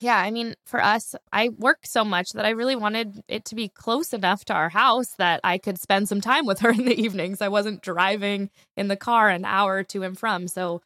Yeah, 0.00 0.16
I 0.16 0.30
mean, 0.30 0.54
for 0.64 0.82
us, 0.82 1.14
I 1.30 1.50
work 1.50 1.80
so 1.84 2.04
much 2.04 2.32
that 2.32 2.46
I 2.46 2.50
really 2.50 2.74
wanted 2.74 3.22
it 3.28 3.44
to 3.46 3.54
be 3.54 3.68
close 3.68 4.14
enough 4.14 4.46
to 4.46 4.54
our 4.54 4.70
house 4.70 5.10
that 5.18 5.40
I 5.44 5.58
could 5.58 5.78
spend 5.78 6.08
some 6.08 6.22
time 6.22 6.46
with 6.46 6.60
her 6.60 6.70
in 6.76 6.86
the 6.86 6.98
evenings. 6.98 7.42
I 7.42 7.48
wasn't 7.48 7.82
driving 7.82 8.50
in 8.76 8.88
the 8.88 8.96
car 8.96 9.28
an 9.28 9.44
hour 9.44 9.82
to 9.84 10.02
and 10.02 10.18
from. 10.18 10.48
So 10.48 10.80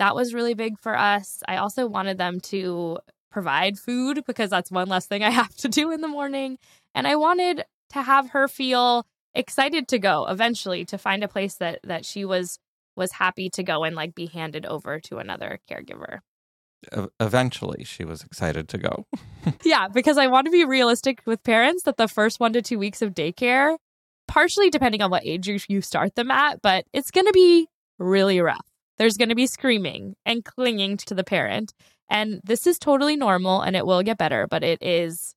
that 0.00 0.16
was 0.16 0.34
really 0.34 0.54
big 0.54 0.80
for 0.80 0.98
us. 0.98 1.42
I 1.46 1.58
also 1.58 1.86
wanted 1.86 2.18
them 2.18 2.40
to 2.40 2.98
provide 3.30 3.78
food 3.78 4.24
because 4.26 4.50
that's 4.50 4.70
one 4.70 4.88
less 4.88 5.06
thing 5.06 5.22
I 5.22 5.30
have 5.42 5.54
to 5.58 5.68
do 5.68 5.92
in 5.92 6.00
the 6.00 6.08
morning. 6.08 6.58
And 6.92 7.06
I 7.06 7.14
wanted 7.14 7.64
to 7.90 8.02
have 8.02 8.30
her 8.30 8.48
feel 8.48 9.06
excited 9.32 9.86
to 9.88 9.98
go 10.00 10.26
eventually 10.26 10.84
to 10.86 10.98
find 10.98 11.22
a 11.22 11.28
place 11.28 11.54
that 11.56 11.78
that 11.84 12.04
she 12.04 12.24
was 12.24 12.58
was 12.96 13.12
happy 13.12 13.50
to 13.50 13.62
go 13.62 13.84
and 13.84 13.94
like 13.94 14.14
be 14.14 14.26
handed 14.26 14.64
over 14.64 14.98
to 14.98 15.18
another 15.18 15.60
caregiver 15.70 16.20
eventually 17.20 17.84
she 17.84 18.04
was 18.04 18.22
excited 18.22 18.68
to 18.68 18.78
go. 18.78 19.06
yeah, 19.64 19.88
because 19.88 20.18
I 20.18 20.26
want 20.26 20.46
to 20.46 20.50
be 20.50 20.64
realistic 20.64 21.20
with 21.26 21.42
parents 21.42 21.84
that 21.84 21.96
the 21.96 22.08
first 22.08 22.40
one 22.40 22.52
to 22.52 22.62
two 22.62 22.78
weeks 22.78 23.02
of 23.02 23.14
daycare, 23.14 23.76
partially 24.28 24.70
depending 24.70 25.02
on 25.02 25.10
what 25.10 25.26
age 25.26 25.48
you 25.68 25.80
start 25.80 26.14
them 26.14 26.30
at, 26.30 26.62
but 26.62 26.84
it's 26.92 27.10
going 27.10 27.26
to 27.26 27.32
be 27.32 27.68
really 27.98 28.40
rough. 28.40 28.66
There's 28.98 29.16
going 29.16 29.28
to 29.28 29.34
be 29.34 29.46
screaming 29.46 30.14
and 30.24 30.44
clinging 30.44 30.96
to 30.98 31.14
the 31.14 31.24
parent. 31.24 31.74
And 32.08 32.40
this 32.44 32.66
is 32.66 32.78
totally 32.78 33.16
normal 33.16 33.60
and 33.60 33.76
it 33.76 33.86
will 33.86 34.02
get 34.02 34.18
better, 34.18 34.46
but 34.46 34.62
it 34.62 34.82
is 34.82 35.34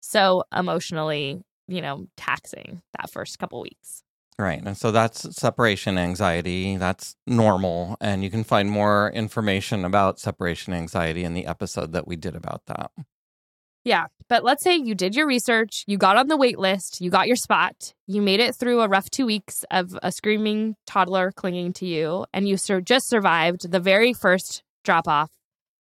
so 0.00 0.44
emotionally, 0.54 1.40
you 1.68 1.80
know, 1.80 2.06
taxing 2.16 2.82
that 2.98 3.10
first 3.10 3.38
couple 3.38 3.62
weeks. 3.62 4.02
Right. 4.42 4.60
And 4.60 4.76
so 4.76 4.90
that's 4.90 5.36
separation 5.36 5.96
anxiety. 5.96 6.76
That's 6.76 7.14
normal. 7.28 7.96
And 8.00 8.24
you 8.24 8.30
can 8.30 8.42
find 8.42 8.68
more 8.68 9.12
information 9.14 9.84
about 9.84 10.18
separation 10.18 10.74
anxiety 10.74 11.22
in 11.22 11.32
the 11.32 11.46
episode 11.46 11.92
that 11.92 12.08
we 12.08 12.16
did 12.16 12.34
about 12.34 12.62
that. 12.66 12.90
Yeah. 13.84 14.06
But 14.28 14.42
let's 14.42 14.64
say 14.64 14.74
you 14.74 14.96
did 14.96 15.14
your 15.14 15.28
research, 15.28 15.84
you 15.86 15.96
got 15.96 16.16
on 16.16 16.26
the 16.26 16.36
wait 16.36 16.58
list, 16.58 17.00
you 17.00 17.08
got 17.08 17.28
your 17.28 17.36
spot, 17.36 17.94
you 18.08 18.20
made 18.20 18.40
it 18.40 18.56
through 18.56 18.80
a 18.80 18.88
rough 18.88 19.10
two 19.10 19.26
weeks 19.26 19.64
of 19.70 19.96
a 20.02 20.10
screaming 20.10 20.74
toddler 20.88 21.30
clinging 21.30 21.72
to 21.74 21.86
you, 21.86 22.26
and 22.34 22.48
you 22.48 22.56
sur- 22.56 22.80
just 22.80 23.08
survived 23.08 23.70
the 23.70 23.78
very 23.78 24.12
first 24.12 24.64
drop 24.82 25.06
off 25.06 25.30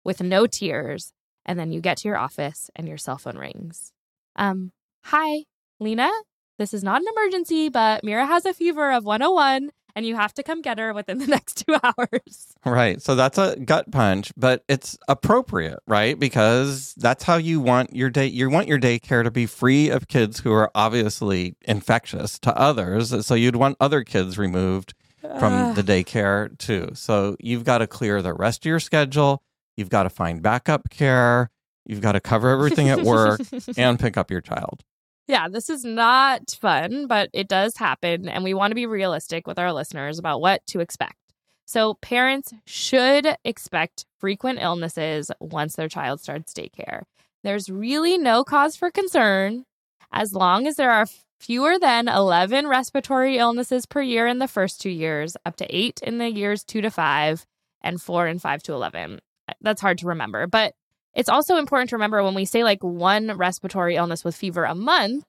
with 0.04 0.22
no 0.22 0.48
tears. 0.48 1.14
And 1.46 1.58
then 1.58 1.72
you 1.72 1.80
get 1.80 1.98
to 2.00 2.10
your 2.10 2.18
office 2.18 2.70
and 2.76 2.90
your 2.90 2.98
cell 2.98 3.18
phone 3.18 3.38
rings. 3.38 3.94
Um, 4.36 4.74
hi, 5.06 5.46
Lena, 5.80 6.12
this 6.60 6.74
is 6.74 6.84
not 6.84 7.02
an 7.02 7.08
emergency, 7.18 7.70
but 7.70 8.04
Mira 8.04 8.28
has 8.28 8.46
a 8.46 8.54
fever 8.54 8.92
of 8.92 9.06
101 9.06 9.72
and 9.96 10.06
you 10.06 10.16
have 10.16 10.34
to 10.36 10.44
come 10.44 10.62
get 10.62 10.78
her 10.78 10.94
within 10.94 11.18
the 11.18 11.28
next 11.36 11.66
two 11.66 11.76
hours. 11.84 12.56
Right. 12.64 13.02
So 13.02 13.16
that's 13.16 13.38
a 13.38 13.56
gut 13.58 13.90
punch, 13.92 14.32
but 14.38 14.64
it's 14.68 14.98
appropriate, 15.08 15.80
right? 15.88 16.20
Because 16.20 16.94
that's 16.96 17.24
how 17.24 17.38
you 17.38 17.60
want 17.60 17.96
your 17.96 18.10
day. 18.10 18.28
You 18.28 18.50
want 18.50 18.68
your 18.68 18.80
daycare 18.80 19.24
to 19.24 19.32
be 19.32 19.46
free 19.46 19.90
of 19.90 20.08
kids 20.08 20.42
who 20.42 20.52
are 20.52 20.70
obviously 20.76 21.56
infectious 21.62 22.38
to 22.40 22.56
others. 22.56 23.26
So 23.26 23.34
you'd 23.34 23.56
want 23.56 23.78
other 23.80 24.04
kids 24.04 24.38
removed 24.38 24.94
from 25.22 25.76
the 25.76 25.84
daycare 25.84 26.58
too. 26.58 26.92
So 26.94 27.36
you've 27.40 27.64
got 27.64 27.80
to 27.80 27.88
clear 27.88 28.22
the 28.22 28.34
rest 28.34 28.66
of 28.66 28.70
your 28.70 28.80
schedule. 28.80 29.42
You've 29.76 29.90
got 29.90 30.04
to 30.04 30.10
find 30.10 30.42
backup 30.42 30.90
care. 30.90 31.50
You've 31.86 32.02
got 32.02 32.14
to 32.14 32.20
cover 32.20 32.50
everything 32.50 32.90
at 32.90 33.02
work 33.02 33.42
and 33.78 34.00
pick 34.00 34.18
up 34.18 34.30
your 34.30 34.42
child. 34.42 34.84
Yeah, 35.30 35.48
this 35.48 35.70
is 35.70 35.86
not 35.86 36.58
fun, 36.60 37.06
but 37.06 37.30
it 37.34 37.48
does 37.48 37.78
happen. 37.78 38.28
And 38.28 38.44
we 38.44 38.56
want 38.56 38.72
to 38.72 38.76
be 38.76 38.88
realistic 38.88 39.46
with 39.46 39.60
our 39.60 39.72
listeners 39.72 40.18
about 40.18 40.42
what 40.42 40.66
to 40.68 40.80
expect. 40.80 41.18
So, 41.66 41.94
parents 42.02 42.52
should 42.66 43.36
expect 43.46 44.08
frequent 44.18 44.58
illnesses 44.60 45.30
once 45.40 45.76
their 45.76 45.88
child 45.88 46.20
starts 46.20 46.52
daycare. 46.52 47.04
There's 47.44 47.70
really 47.70 48.18
no 48.18 48.44
cause 48.44 48.76
for 48.76 48.90
concern 48.90 49.66
as 50.12 50.34
long 50.34 50.66
as 50.66 50.78
there 50.78 50.90
are 50.90 51.06
fewer 51.40 51.78
than 51.78 52.08
11 52.08 52.68
respiratory 52.68 53.38
illnesses 53.38 53.86
per 53.86 54.02
year 54.02 54.26
in 54.26 54.40
the 54.40 54.48
first 54.48 54.82
two 54.82 54.90
years, 54.90 55.38
up 55.46 55.58
to 55.58 55.68
eight 55.70 56.00
in 56.02 56.18
the 56.18 56.32
years 56.32 56.64
two 56.64 56.82
to 56.82 56.90
five, 56.90 57.46
and 57.82 58.02
four 58.02 58.26
and 58.26 58.42
five 58.42 58.64
to 58.64 58.74
11. 58.74 59.20
That's 59.62 59.80
hard 59.80 60.00
to 60.00 60.08
remember, 60.08 60.48
but 60.48 60.74
it's 61.16 61.30
also 61.30 61.58
important 61.58 61.90
to 61.90 61.96
remember 61.96 62.24
when 62.24 62.36
we 62.36 62.46
say 62.46 62.64
like 62.64 62.84
one 62.84 63.38
respiratory 63.38 63.96
illness 63.96 64.24
with 64.24 64.36
fever 64.36 64.64
a 64.64 64.76
month, 64.76 65.26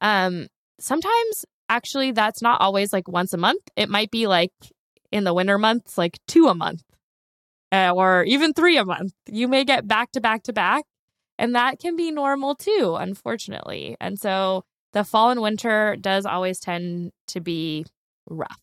um, 0.00 0.48
sometimes 0.80 1.44
actually 1.68 2.12
that's 2.12 2.42
not 2.42 2.60
always 2.60 2.92
like 2.92 3.08
once 3.08 3.32
a 3.32 3.38
month. 3.38 3.62
It 3.76 3.88
might 3.88 4.10
be 4.10 4.26
like 4.26 4.52
in 5.10 5.24
the 5.24 5.34
winter 5.34 5.58
months, 5.58 5.96
like 5.96 6.18
two 6.26 6.48
a 6.48 6.54
month 6.54 6.82
uh, 7.72 7.92
or 7.94 8.24
even 8.24 8.52
three 8.52 8.76
a 8.76 8.84
month. 8.84 9.12
You 9.26 9.48
may 9.48 9.64
get 9.64 9.86
back 9.86 10.12
to 10.12 10.20
back 10.20 10.42
to 10.44 10.52
back, 10.52 10.84
and 11.38 11.54
that 11.54 11.78
can 11.78 11.96
be 11.96 12.10
normal 12.10 12.54
too, 12.54 12.96
unfortunately. 12.98 13.96
And 14.00 14.18
so 14.18 14.64
the 14.92 15.04
fall 15.04 15.30
and 15.30 15.40
winter 15.40 15.96
does 16.00 16.26
always 16.26 16.58
tend 16.58 17.12
to 17.28 17.40
be 17.40 17.86
rough. 18.28 18.60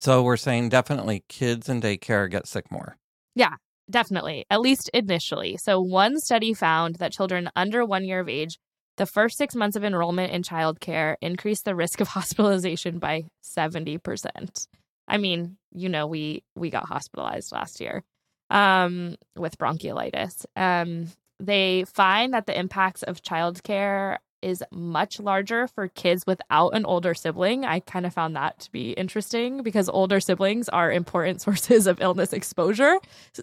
So 0.00 0.22
we're 0.22 0.36
saying 0.36 0.68
definitely 0.68 1.24
kids 1.28 1.68
in 1.68 1.80
daycare 1.80 2.28
get 2.30 2.46
sick 2.46 2.70
more. 2.70 2.96
Yeah, 3.34 3.54
Definitely, 3.92 4.46
at 4.48 4.62
least 4.62 4.88
initially. 4.94 5.58
So, 5.58 5.78
one 5.78 6.18
study 6.18 6.54
found 6.54 6.96
that 6.96 7.12
children 7.12 7.50
under 7.54 7.84
one 7.84 8.06
year 8.06 8.20
of 8.20 8.28
age, 8.28 8.58
the 8.96 9.04
first 9.04 9.36
six 9.36 9.54
months 9.54 9.76
of 9.76 9.84
enrollment 9.84 10.32
in 10.32 10.42
childcare 10.42 11.16
increased 11.20 11.66
the 11.66 11.74
risk 11.74 12.00
of 12.00 12.08
hospitalization 12.18 12.98
by 12.98 13.24
70%. 13.44 14.66
I 15.06 15.18
mean, 15.18 15.58
you 15.74 15.90
know, 15.90 16.06
we 16.06 16.42
we 16.56 16.70
got 16.70 16.88
hospitalized 16.88 17.52
last 17.52 17.82
year 17.82 18.02
um, 18.48 19.16
with 19.36 19.58
bronchiolitis. 19.58 20.46
Um, 20.56 21.08
they 21.38 21.84
find 21.92 22.32
that 22.32 22.46
the 22.46 22.58
impacts 22.58 23.02
of 23.02 23.20
childcare 23.20 24.16
is 24.42 24.62
much 24.70 25.20
larger 25.20 25.66
for 25.66 25.88
kids 25.88 26.24
without 26.26 26.70
an 26.70 26.84
older 26.84 27.14
sibling. 27.14 27.64
I 27.64 27.80
kind 27.80 28.04
of 28.04 28.12
found 28.12 28.36
that 28.36 28.58
to 28.60 28.72
be 28.72 28.92
interesting 28.92 29.62
because 29.62 29.88
older 29.88 30.20
siblings 30.20 30.68
are 30.68 30.92
important 30.92 31.40
sources 31.42 31.86
of 31.86 32.00
illness 32.00 32.32
exposure. 32.32 32.98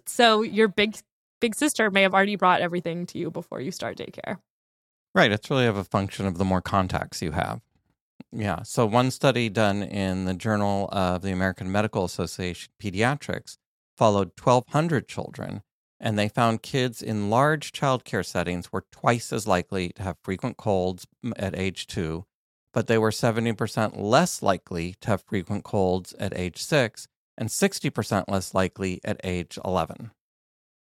So 0.06 0.42
your 0.42 0.68
big 0.68 0.98
big 1.40 1.56
sister 1.56 1.90
may 1.90 2.02
have 2.02 2.14
already 2.14 2.36
brought 2.36 2.62
everything 2.62 3.06
to 3.08 3.18
you 3.18 3.32
before 3.32 3.62
you 3.62 3.72
start 3.72 3.98
daycare. 3.98 4.38
Right, 5.16 5.32
it's 5.32 5.50
really 5.50 5.66
of 5.66 5.78
a 5.78 5.84
function 5.84 6.26
of 6.26 6.38
the 6.38 6.46
more 6.46 6.62
contacts 6.62 7.22
you 7.22 7.32
have. 7.32 7.62
Yeah. 8.32 8.64
So 8.64 8.86
one 8.86 9.12
study 9.12 9.50
done 9.50 9.82
in 9.82 10.26
the 10.26 10.34
Journal 10.34 10.90
of 10.92 11.22
the 11.22 11.32
American 11.32 11.72
Medical 11.72 12.04
Association 12.04 12.72
Pediatrics 12.82 13.58
followed 13.98 14.32
1200 14.42 15.08
children 15.08 15.62
and 16.00 16.18
they 16.18 16.30
found 16.30 16.62
kids 16.62 17.02
in 17.02 17.30
large 17.30 17.72
childcare 17.72 18.26
settings 18.26 18.72
were 18.72 18.86
twice 18.92 19.34
as 19.34 19.48
likely 19.48 19.90
to 19.90 20.04
have 20.04 20.18
frequent 20.24 20.58
colds 20.58 21.06
at 21.36 21.58
age 21.58 21.88
two, 21.88 22.26
but 22.74 22.88
they 22.88 22.98
were 22.98 23.12
70% 23.12 23.94
less 23.96 24.42
likely 24.42 24.96
to 25.02 25.10
have 25.10 25.24
frequent 25.28 25.64
colds 25.64 26.14
at 26.14 26.38
age 26.38 26.58
six 26.58 27.08
and 27.38 27.50
60% 27.50 28.26
less 28.28 28.54
likely 28.54 29.00
at 29.04 29.20
age 29.24 29.58
11. 29.64 30.12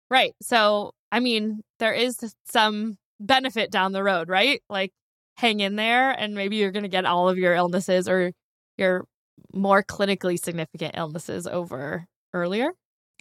Right. 0.09 0.33
So, 0.41 0.91
I 1.11 1.19
mean, 1.19 1.61
there 1.79 1.93
is 1.93 2.17
some 2.45 2.97
benefit 3.19 3.71
down 3.71 3.91
the 3.91 4.03
road, 4.03 4.29
right? 4.29 4.61
Like, 4.69 4.91
hang 5.37 5.59
in 5.61 5.75
there, 5.75 6.11
and 6.11 6.33
maybe 6.35 6.57
you're 6.57 6.71
going 6.71 6.83
to 6.83 6.89
get 6.89 7.05
all 7.05 7.29
of 7.29 7.37
your 7.37 7.53
illnesses 7.53 8.09
or 8.09 8.33
your 8.77 9.05
more 9.53 9.83
clinically 9.83 10.37
significant 10.37 10.95
illnesses 10.97 11.47
over 11.47 12.05
earlier. 12.33 12.71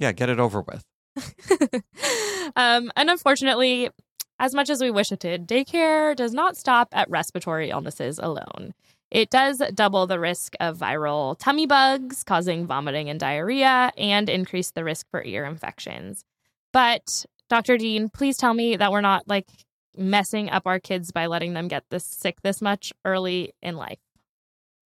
Yeah, 0.01 0.13
get 0.13 0.29
it 0.29 0.41
over 0.41 0.61
with. 0.61 0.85
um, 2.57 2.91
and 2.97 3.11
unfortunately, 3.11 3.91
as 4.39 4.55
much 4.55 4.71
as 4.71 4.81
we 4.81 4.91
wish 4.91 5.13
it 5.13 5.21
did, 5.21 5.49
daycare 5.49 6.15
does 6.15 6.33
not 6.33 6.57
stop 6.57 6.89
at 6.93 7.11
respiratory 7.11 7.71
illnesses 7.71 8.19
alone. 8.19 8.75
It 9.11 9.31
does 9.31 9.63
double 9.75 10.07
the 10.07 10.21
risk 10.21 10.55
of 10.61 10.79
viral 10.79 11.37
tummy 11.39 11.67
bugs, 11.67 12.23
causing 12.25 12.67
vomiting 12.67 13.09
and 13.09 13.19
diarrhea, 13.19 13.91
and 13.97 14.29
increase 14.29 14.71
the 14.71 14.85
risk 14.85 15.07
for 15.11 15.25
ear 15.25 15.45
infections. 15.45 16.25
But, 16.73 17.25
Dr. 17.49 17.79
Dean, 17.79 18.11
please 18.11 18.37
tell 18.37 18.53
me 18.53 18.77
that 18.77 18.93
we're 18.93 19.01
not 19.01 19.27
like 19.27 19.49
messing 19.97 20.51
up 20.51 20.67
our 20.67 20.79
kids 20.79 21.11
by 21.11 21.27
letting 21.27 21.55
them 21.55 21.69
get 21.69 21.85
this 21.91 22.05
sick 22.05 22.43
this 22.43 22.61
much 22.61 22.93
early 23.05 23.55
in 23.63 23.77
life. 23.77 23.99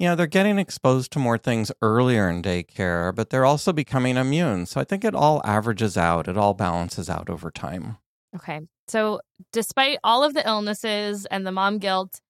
You 0.02 0.08
know, 0.08 0.16
they're 0.16 0.26
getting 0.26 0.58
exposed 0.58 1.12
to 1.12 1.20
more 1.20 1.38
things 1.38 1.70
earlier 1.80 2.28
in 2.28 2.42
daycare, 2.42 3.14
but 3.14 3.30
they're 3.30 3.44
also 3.44 3.72
becoming 3.72 4.16
immune. 4.16 4.66
So 4.66 4.80
I 4.80 4.84
think 4.84 5.04
it 5.04 5.14
all 5.14 5.40
averages 5.44 5.96
out, 5.96 6.26
it 6.26 6.36
all 6.36 6.54
balances 6.54 7.08
out 7.08 7.30
over 7.30 7.52
time. 7.52 7.98
Okay. 8.34 8.62
So, 8.88 9.20
despite 9.52 9.98
all 10.02 10.24
of 10.24 10.34
the 10.34 10.44
illnesses 10.44 11.24
and 11.26 11.46
the 11.46 11.52
mom 11.52 11.78
guilt, 11.78 12.20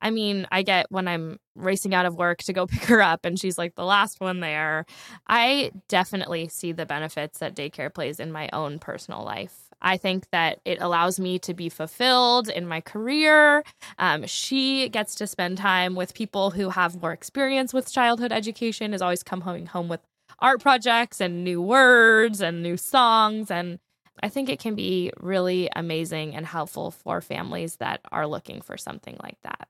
I 0.00 0.10
mean, 0.10 0.46
I 0.52 0.62
get 0.62 0.86
when 0.90 1.08
I'm 1.08 1.38
racing 1.56 1.96
out 1.96 2.06
of 2.06 2.14
work 2.14 2.44
to 2.44 2.52
go 2.52 2.64
pick 2.68 2.84
her 2.84 3.02
up 3.02 3.24
and 3.24 3.36
she's 3.36 3.58
like 3.58 3.74
the 3.74 3.84
last 3.84 4.20
one 4.20 4.38
there. 4.38 4.86
I 5.26 5.72
definitely 5.88 6.46
see 6.46 6.70
the 6.70 6.86
benefits 6.86 7.40
that 7.40 7.56
daycare 7.56 7.92
plays 7.92 8.20
in 8.20 8.30
my 8.30 8.48
own 8.52 8.78
personal 8.78 9.24
life. 9.24 9.65
I 9.80 9.96
think 9.96 10.28
that 10.30 10.60
it 10.64 10.80
allows 10.80 11.20
me 11.20 11.38
to 11.40 11.54
be 11.54 11.68
fulfilled 11.68 12.48
in 12.48 12.66
my 12.66 12.80
career. 12.80 13.62
Um, 13.98 14.26
she 14.26 14.88
gets 14.88 15.14
to 15.16 15.26
spend 15.26 15.58
time 15.58 15.94
with 15.94 16.14
people 16.14 16.50
who 16.50 16.70
have 16.70 17.00
more 17.00 17.12
experience 17.12 17.72
with 17.74 17.92
childhood 17.92 18.32
education, 18.32 18.94
is 18.94 19.02
always 19.02 19.22
coming 19.22 19.66
home 19.66 19.88
with 19.88 20.00
art 20.38 20.60
projects 20.60 21.20
and 21.20 21.44
new 21.44 21.60
words 21.60 22.40
and 22.40 22.62
new 22.62 22.76
songs. 22.76 23.50
And 23.50 23.78
I 24.22 24.28
think 24.28 24.48
it 24.48 24.58
can 24.58 24.74
be 24.74 25.12
really 25.20 25.68
amazing 25.76 26.34
and 26.34 26.46
helpful 26.46 26.90
for 26.90 27.20
families 27.20 27.76
that 27.76 28.00
are 28.10 28.26
looking 28.26 28.62
for 28.62 28.76
something 28.76 29.16
like 29.22 29.38
that. 29.42 29.68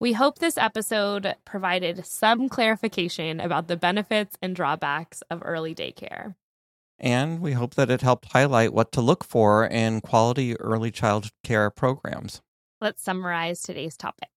We 0.00 0.14
hope 0.14 0.38
this 0.38 0.56
episode 0.56 1.34
provided 1.44 2.06
some 2.06 2.48
clarification 2.48 3.38
about 3.38 3.68
the 3.68 3.76
benefits 3.76 4.38
and 4.40 4.56
drawbacks 4.56 5.22
of 5.30 5.42
early 5.44 5.74
daycare. 5.74 6.34
And 7.00 7.40
we 7.40 7.52
hope 7.52 7.74
that 7.74 7.90
it 7.90 8.02
helped 8.02 8.32
highlight 8.32 8.74
what 8.74 8.92
to 8.92 9.00
look 9.00 9.24
for 9.24 9.66
in 9.66 10.02
quality 10.02 10.54
early 10.60 10.90
child 10.90 11.30
care 11.42 11.70
programs. 11.70 12.42
Let's 12.80 13.02
summarize 13.02 13.62
today's 13.62 13.96
topic. 13.96 14.28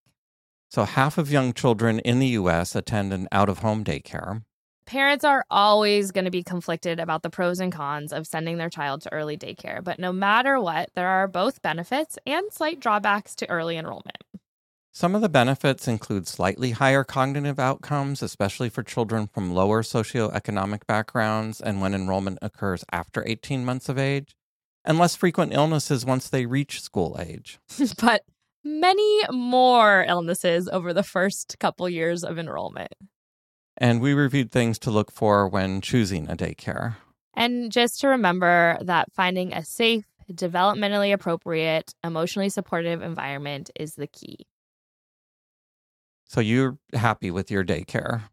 So, 0.70 0.86
half 0.86 1.18
of 1.18 1.32
young 1.32 1.54
children 1.54 2.00
in 2.00 2.20
the 2.20 2.28
U.S. 2.30 2.76
attend 2.76 3.14
an 3.14 3.28
out 3.32 3.48
of 3.48 3.60
home 3.60 3.84
daycare. 3.84 4.42
Parents 4.86 5.24
are 5.24 5.46
always 5.50 6.12
going 6.12 6.26
to 6.26 6.32
be 6.32 6.44
conflicted 6.44 7.00
about 7.00 7.22
the 7.22 7.30
pros 7.30 7.60
and 7.60 7.72
cons 7.72 8.12
of 8.12 8.28
sending 8.28 8.58
their 8.58 8.70
child 8.70 9.02
to 9.02 9.14
early 9.14 9.38
daycare, 9.38 9.84
but 9.84 10.00
no 10.00 10.12
matter 10.12 10.60
what, 10.60 10.90
there 10.96 11.08
are 11.08 11.28
both 11.28 11.62
benefits 11.62 12.18
and 12.26 12.52
slight 12.52 12.80
drawbacks 12.80 13.36
to 13.36 13.50
early 13.50 13.78
enrollment. 13.78 14.23
Some 14.96 15.16
of 15.16 15.22
the 15.22 15.30
benefits 15.30 15.88
include 15.88 16.28
slightly 16.28 16.70
higher 16.70 17.04
cognitive 17.04 17.58
outcomes, 17.58 18.22
especially 18.22 18.70
for 18.70 18.84
children 18.84 19.26
from 19.26 19.52
lower 19.52 19.82
socioeconomic 19.82 20.86
backgrounds 20.86 21.60
and 21.60 21.82
when 21.82 21.96
enrollment 21.96 22.38
occurs 22.44 22.86
after 22.92 23.24
18 23.26 23.66
months 23.66 23.90
of 23.90 23.98
age, 23.98 24.36
and 24.86 25.00
less 25.00 25.16
frequent 25.16 25.52
illnesses 25.52 26.06
once 26.06 26.30
they 26.30 26.46
reach 26.46 26.80
school 26.80 27.18
age. 27.20 27.58
but 28.04 28.22
many 28.64 29.22
more 29.32 30.06
illnesses 30.08 30.70
over 30.72 30.94
the 30.94 31.02
first 31.02 31.56
couple 31.60 31.90
years 31.90 32.24
of 32.24 32.38
enrollment. 32.38 32.94
And 33.76 34.00
we 34.00 34.14
reviewed 34.14 34.52
things 34.52 34.78
to 34.80 34.92
look 34.92 35.12
for 35.12 35.48
when 35.48 35.82
choosing 35.82 36.30
a 36.30 36.38
daycare. 36.38 36.98
And 37.34 37.72
just 37.72 38.00
to 38.02 38.10
remember 38.10 38.78
that 38.82 39.12
finding 39.12 39.54
a 39.54 39.66
safe, 39.66 40.06
developmentally 40.32 41.12
appropriate, 41.12 41.96
emotionally 42.04 42.50
supportive 42.50 43.02
environment 43.02 43.72
is 43.76 43.96
the 43.96 44.06
key. 44.06 44.46
So 46.34 46.42
you're 46.42 46.80
happy 46.96 47.30
with 47.30 47.52
your 47.52 47.64
daycare? 47.64 48.24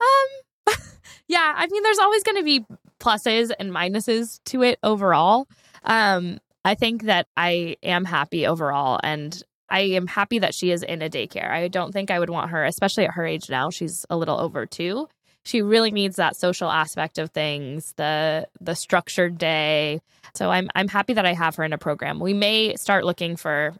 Um, 0.00 0.74
yeah. 1.28 1.54
I 1.56 1.68
mean, 1.70 1.84
there's 1.84 2.00
always 2.00 2.24
going 2.24 2.38
to 2.38 2.42
be 2.42 2.66
pluses 2.98 3.52
and 3.60 3.70
minuses 3.70 4.40
to 4.46 4.62
it 4.62 4.80
overall. 4.82 5.46
Um, 5.84 6.40
I 6.64 6.74
think 6.74 7.04
that 7.04 7.28
I 7.36 7.76
am 7.84 8.04
happy 8.04 8.44
overall, 8.44 8.98
and 9.04 9.40
I 9.70 9.82
am 9.82 10.08
happy 10.08 10.40
that 10.40 10.52
she 10.52 10.72
is 10.72 10.82
in 10.82 11.00
a 11.00 11.08
daycare. 11.08 11.48
I 11.48 11.68
don't 11.68 11.92
think 11.92 12.10
I 12.10 12.18
would 12.18 12.30
want 12.30 12.50
her, 12.50 12.64
especially 12.64 13.04
at 13.04 13.14
her 13.14 13.24
age 13.24 13.48
now. 13.48 13.70
She's 13.70 14.04
a 14.10 14.16
little 14.16 14.40
over 14.40 14.66
two. 14.66 15.08
She 15.44 15.62
really 15.62 15.92
needs 15.92 16.16
that 16.16 16.34
social 16.34 16.70
aspect 16.70 17.18
of 17.18 17.30
things, 17.30 17.94
the 17.96 18.48
the 18.60 18.74
structured 18.74 19.38
day. 19.38 20.00
So 20.34 20.50
I'm 20.50 20.70
I'm 20.74 20.88
happy 20.88 21.12
that 21.14 21.26
I 21.26 21.34
have 21.34 21.54
her 21.54 21.62
in 21.62 21.72
a 21.72 21.78
program. 21.78 22.18
We 22.18 22.32
may 22.32 22.74
start 22.74 23.04
looking 23.04 23.36
for 23.36 23.76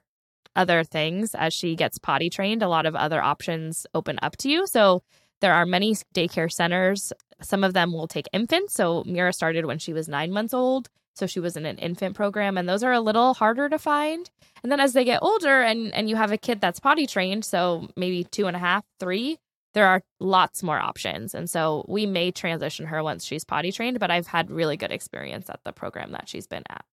other 0.54 0.84
things 0.84 1.34
as 1.34 1.52
she 1.52 1.74
gets 1.74 1.98
potty 1.98 2.30
trained. 2.30 2.62
A 2.62 2.68
lot 2.68 2.86
of 2.86 2.94
other 2.94 3.22
options 3.22 3.86
open 3.94 4.18
up 4.22 4.36
to 4.38 4.48
you. 4.48 4.66
So 4.66 5.02
there 5.40 5.54
are 5.54 5.66
many 5.66 5.94
daycare 6.14 6.52
centers. 6.52 7.12
Some 7.40 7.64
of 7.64 7.74
them 7.74 7.92
will 7.92 8.08
take 8.08 8.28
infants. 8.32 8.74
So 8.74 9.02
Mira 9.06 9.32
started 9.32 9.66
when 9.66 9.78
she 9.78 9.92
was 9.92 10.08
nine 10.08 10.30
months 10.30 10.54
old. 10.54 10.88
So 11.14 11.26
she 11.26 11.40
was 11.40 11.58
in 11.58 11.66
an 11.66 11.76
infant 11.76 12.16
program, 12.16 12.56
and 12.56 12.66
those 12.66 12.82
are 12.82 12.92
a 12.92 13.00
little 13.00 13.34
harder 13.34 13.68
to 13.68 13.78
find. 13.78 14.30
And 14.62 14.72
then 14.72 14.80
as 14.80 14.94
they 14.94 15.04
get 15.04 15.22
older 15.22 15.60
and, 15.60 15.92
and 15.92 16.08
you 16.08 16.16
have 16.16 16.32
a 16.32 16.38
kid 16.38 16.60
that's 16.60 16.80
potty 16.80 17.06
trained, 17.06 17.44
so 17.44 17.88
maybe 17.96 18.24
two 18.24 18.46
and 18.46 18.56
a 18.56 18.58
half, 18.58 18.84
three, 18.98 19.38
there 19.74 19.86
are 19.86 20.02
lots 20.20 20.62
more 20.62 20.78
options. 20.78 21.34
And 21.34 21.50
so 21.50 21.84
we 21.88 22.06
may 22.06 22.30
transition 22.30 22.86
her 22.86 23.02
once 23.02 23.24
she's 23.24 23.44
potty 23.44 23.72
trained, 23.72 24.00
but 24.00 24.10
I've 24.10 24.26
had 24.26 24.50
really 24.50 24.76
good 24.76 24.92
experience 24.92 25.50
at 25.50 25.60
the 25.64 25.72
program 25.72 26.12
that 26.12 26.28
she's 26.28 26.46
been 26.46 26.62
at. 26.70 26.84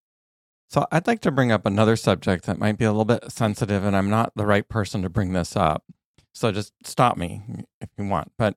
So 0.69 0.85
I'd 0.91 1.07
like 1.07 1.21
to 1.21 1.31
bring 1.31 1.51
up 1.51 1.65
another 1.65 1.95
subject 1.95 2.45
that 2.45 2.59
might 2.59 2.77
be 2.77 2.85
a 2.85 2.91
little 2.91 3.05
bit 3.05 3.31
sensitive, 3.31 3.83
and 3.83 3.95
I'm 3.95 4.09
not 4.09 4.31
the 4.35 4.45
right 4.45 4.67
person 4.67 5.01
to 5.01 5.09
bring 5.09 5.33
this 5.33 5.55
up. 5.55 5.83
So 6.33 6.51
just 6.51 6.73
stop 6.83 7.17
me 7.17 7.41
if 7.81 7.89
you 7.97 8.05
want. 8.07 8.31
But 8.37 8.55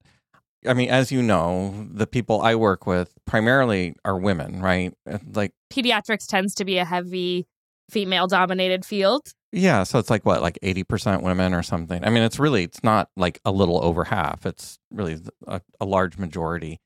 I 0.67 0.75
mean, 0.75 0.91
as 0.91 1.11
you 1.11 1.23
know, 1.23 1.89
the 1.91 2.07
people 2.07 2.43
I 2.43 2.55
work 2.55 2.87
with 2.87 3.15
primarily 3.27 3.97
are 4.05 4.19
women, 4.19 4.61
right? 4.61 4.93
Like 5.35 5.53
pediatrics 5.73 6.27
tends 6.27 6.55
to 6.57 6.65
be 6.67 6.79
a 6.79 6.85
heavy 6.85 7.47
female 7.91 8.27
dominated 8.27 8.85
field. 8.85 9.33
Yeah, 9.51 9.83
so 9.83 9.99
it's 9.99 10.11
like 10.11 10.25
what, 10.25 10.41
like 10.41 10.59
80% 10.63 11.23
women 11.23 11.53
or 11.53 11.63
something. 11.63 12.05
I 12.05 12.11
mean, 12.11 12.23
it's 12.23 12.39
really 12.39 12.65
it's 12.65 12.85
not 12.85 13.09
like 13.17 13.41
a 13.45 13.53
little 13.53 13.83
over 13.85 14.05
half. 14.05 14.47
It's 14.47 14.79
really 14.91 15.19
a, 15.47 15.61
a 15.81 15.85
large 15.85 16.19
majority. 16.19 16.79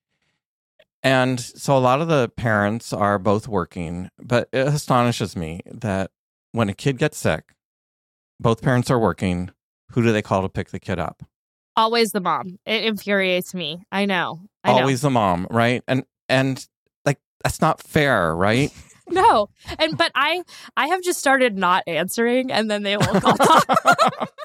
And 1.07 1.39
so 1.39 1.77
a 1.77 1.79
lot 1.79 2.01
of 2.01 2.09
the 2.09 2.29
parents 2.31 2.93
are 2.93 3.17
both 3.17 3.47
working, 3.47 4.11
but 4.19 4.49
it 4.53 4.67
astonishes 4.67 5.37
me 5.37 5.61
that 5.73 6.11
when 6.51 6.69
a 6.69 6.75
kid 6.75 6.99
gets 6.99 7.17
sick, 7.17 7.55
both 8.41 8.61
parents 8.61 8.91
are 8.91 8.99
working. 8.99 9.51
Who 9.93 10.03
do 10.03 10.11
they 10.13 10.21
call 10.21 10.43
to 10.43 10.49
pick 10.49 10.71
the 10.71 10.81
kid 10.81 10.99
up? 10.99 11.23
Always 11.77 12.11
the 12.11 12.21
mom. 12.21 12.59
It 12.67 12.85
infuriates 12.87 13.55
me. 13.55 13.85
I 13.93 14.05
know. 14.07 14.41
I 14.65 14.73
Always 14.73 15.01
know. 15.05 15.07
the 15.07 15.11
mom, 15.13 15.47
right? 15.49 15.85
And 15.87 16.03
and 16.29 16.67
like 17.05 17.21
that's 17.45 17.61
not 17.61 17.81
fair, 17.81 18.35
right? 18.35 18.73
no 19.09 19.49
and 19.79 19.97
but 19.97 20.11
i 20.17 20.43
i 20.77 20.89
have 20.89 21.01
just 21.01 21.21
started 21.21 21.57
not 21.57 21.85
answering 21.87 22.51
and 22.51 22.69
then 22.69 22.83
they 22.83 22.97
will 22.97 23.21
call 23.21 23.37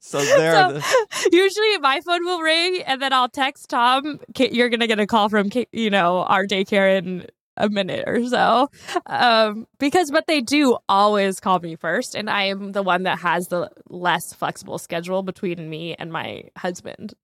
so 0.00 0.18
there 0.18 0.52
so, 0.52 0.72
the... 0.72 1.28
usually 1.32 1.78
my 1.78 2.00
phone 2.00 2.24
will 2.24 2.40
ring 2.40 2.82
and 2.86 3.00
then 3.00 3.12
i'll 3.12 3.28
text 3.28 3.70
tom 3.70 4.20
you're 4.36 4.68
gonna 4.68 4.86
get 4.86 5.00
a 5.00 5.06
call 5.06 5.28
from 5.28 5.50
you 5.72 5.90
know 5.90 6.22
our 6.24 6.46
daycare 6.46 6.98
in 6.98 7.26
a 7.56 7.68
minute 7.68 8.04
or 8.06 8.26
so. 8.26 8.70
Um, 9.06 9.66
because 9.78 10.10
but 10.10 10.26
they 10.26 10.40
do 10.40 10.78
always 10.88 11.40
call 11.40 11.58
me 11.58 11.76
first 11.76 12.14
and 12.14 12.30
i 12.30 12.44
am 12.44 12.72
the 12.72 12.82
one 12.82 13.02
that 13.04 13.18
has 13.18 13.48
the 13.48 13.70
less 13.88 14.32
flexible 14.32 14.78
schedule 14.78 15.22
between 15.22 15.68
me 15.68 15.94
and 15.98 16.12
my 16.12 16.44
husband 16.56 17.14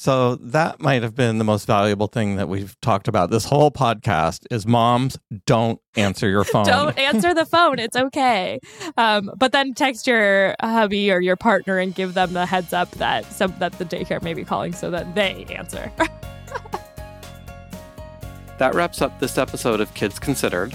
so 0.00 0.36
that 0.36 0.80
might 0.80 1.02
have 1.02 1.14
been 1.14 1.36
the 1.36 1.44
most 1.44 1.66
valuable 1.66 2.06
thing 2.06 2.36
that 2.36 2.48
we've 2.48 2.74
talked 2.80 3.06
about 3.06 3.28
this 3.28 3.44
whole 3.44 3.70
podcast 3.70 4.46
is 4.50 4.66
moms 4.66 5.18
don't 5.44 5.78
answer 5.94 6.26
your 6.26 6.42
phone. 6.52 6.64
don't 6.64 6.96
answer 6.96 7.34
the 7.34 7.44
phone. 7.44 7.78
It's 7.78 7.98
okay. 7.98 8.60
Um, 8.96 9.30
but 9.36 9.52
then 9.52 9.74
text 9.74 10.06
your 10.06 10.56
hubby 10.58 11.12
or 11.12 11.20
your 11.20 11.36
partner 11.36 11.76
and 11.76 11.94
give 11.94 12.14
them 12.14 12.32
the 12.32 12.46
heads 12.46 12.72
up 12.72 12.90
that 12.92 13.30
some 13.30 13.54
that 13.58 13.72
the 13.74 13.84
daycare 13.84 14.22
may 14.22 14.32
be 14.32 14.42
calling 14.42 14.72
so 14.72 14.90
that 14.90 15.14
they 15.14 15.44
answer. 15.50 15.92
that 18.56 18.74
wraps 18.74 19.02
up 19.02 19.20
this 19.20 19.36
episode 19.36 19.82
of 19.82 19.92
Kids 19.92 20.18
Considered. 20.18 20.74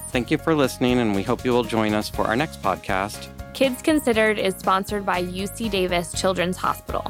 Thank 0.11 0.29
you 0.29 0.37
for 0.37 0.53
listening, 0.53 0.99
and 0.99 1.15
we 1.15 1.23
hope 1.23 1.45
you 1.45 1.51
will 1.51 1.63
join 1.63 1.93
us 1.93 2.09
for 2.09 2.27
our 2.27 2.35
next 2.35 2.61
podcast. 2.61 3.29
Kids 3.53 3.81
Considered 3.81 4.37
is 4.37 4.55
sponsored 4.55 5.05
by 5.05 5.23
UC 5.23 5.71
Davis 5.71 6.11
Children's 6.19 6.57
Hospital. 6.57 7.09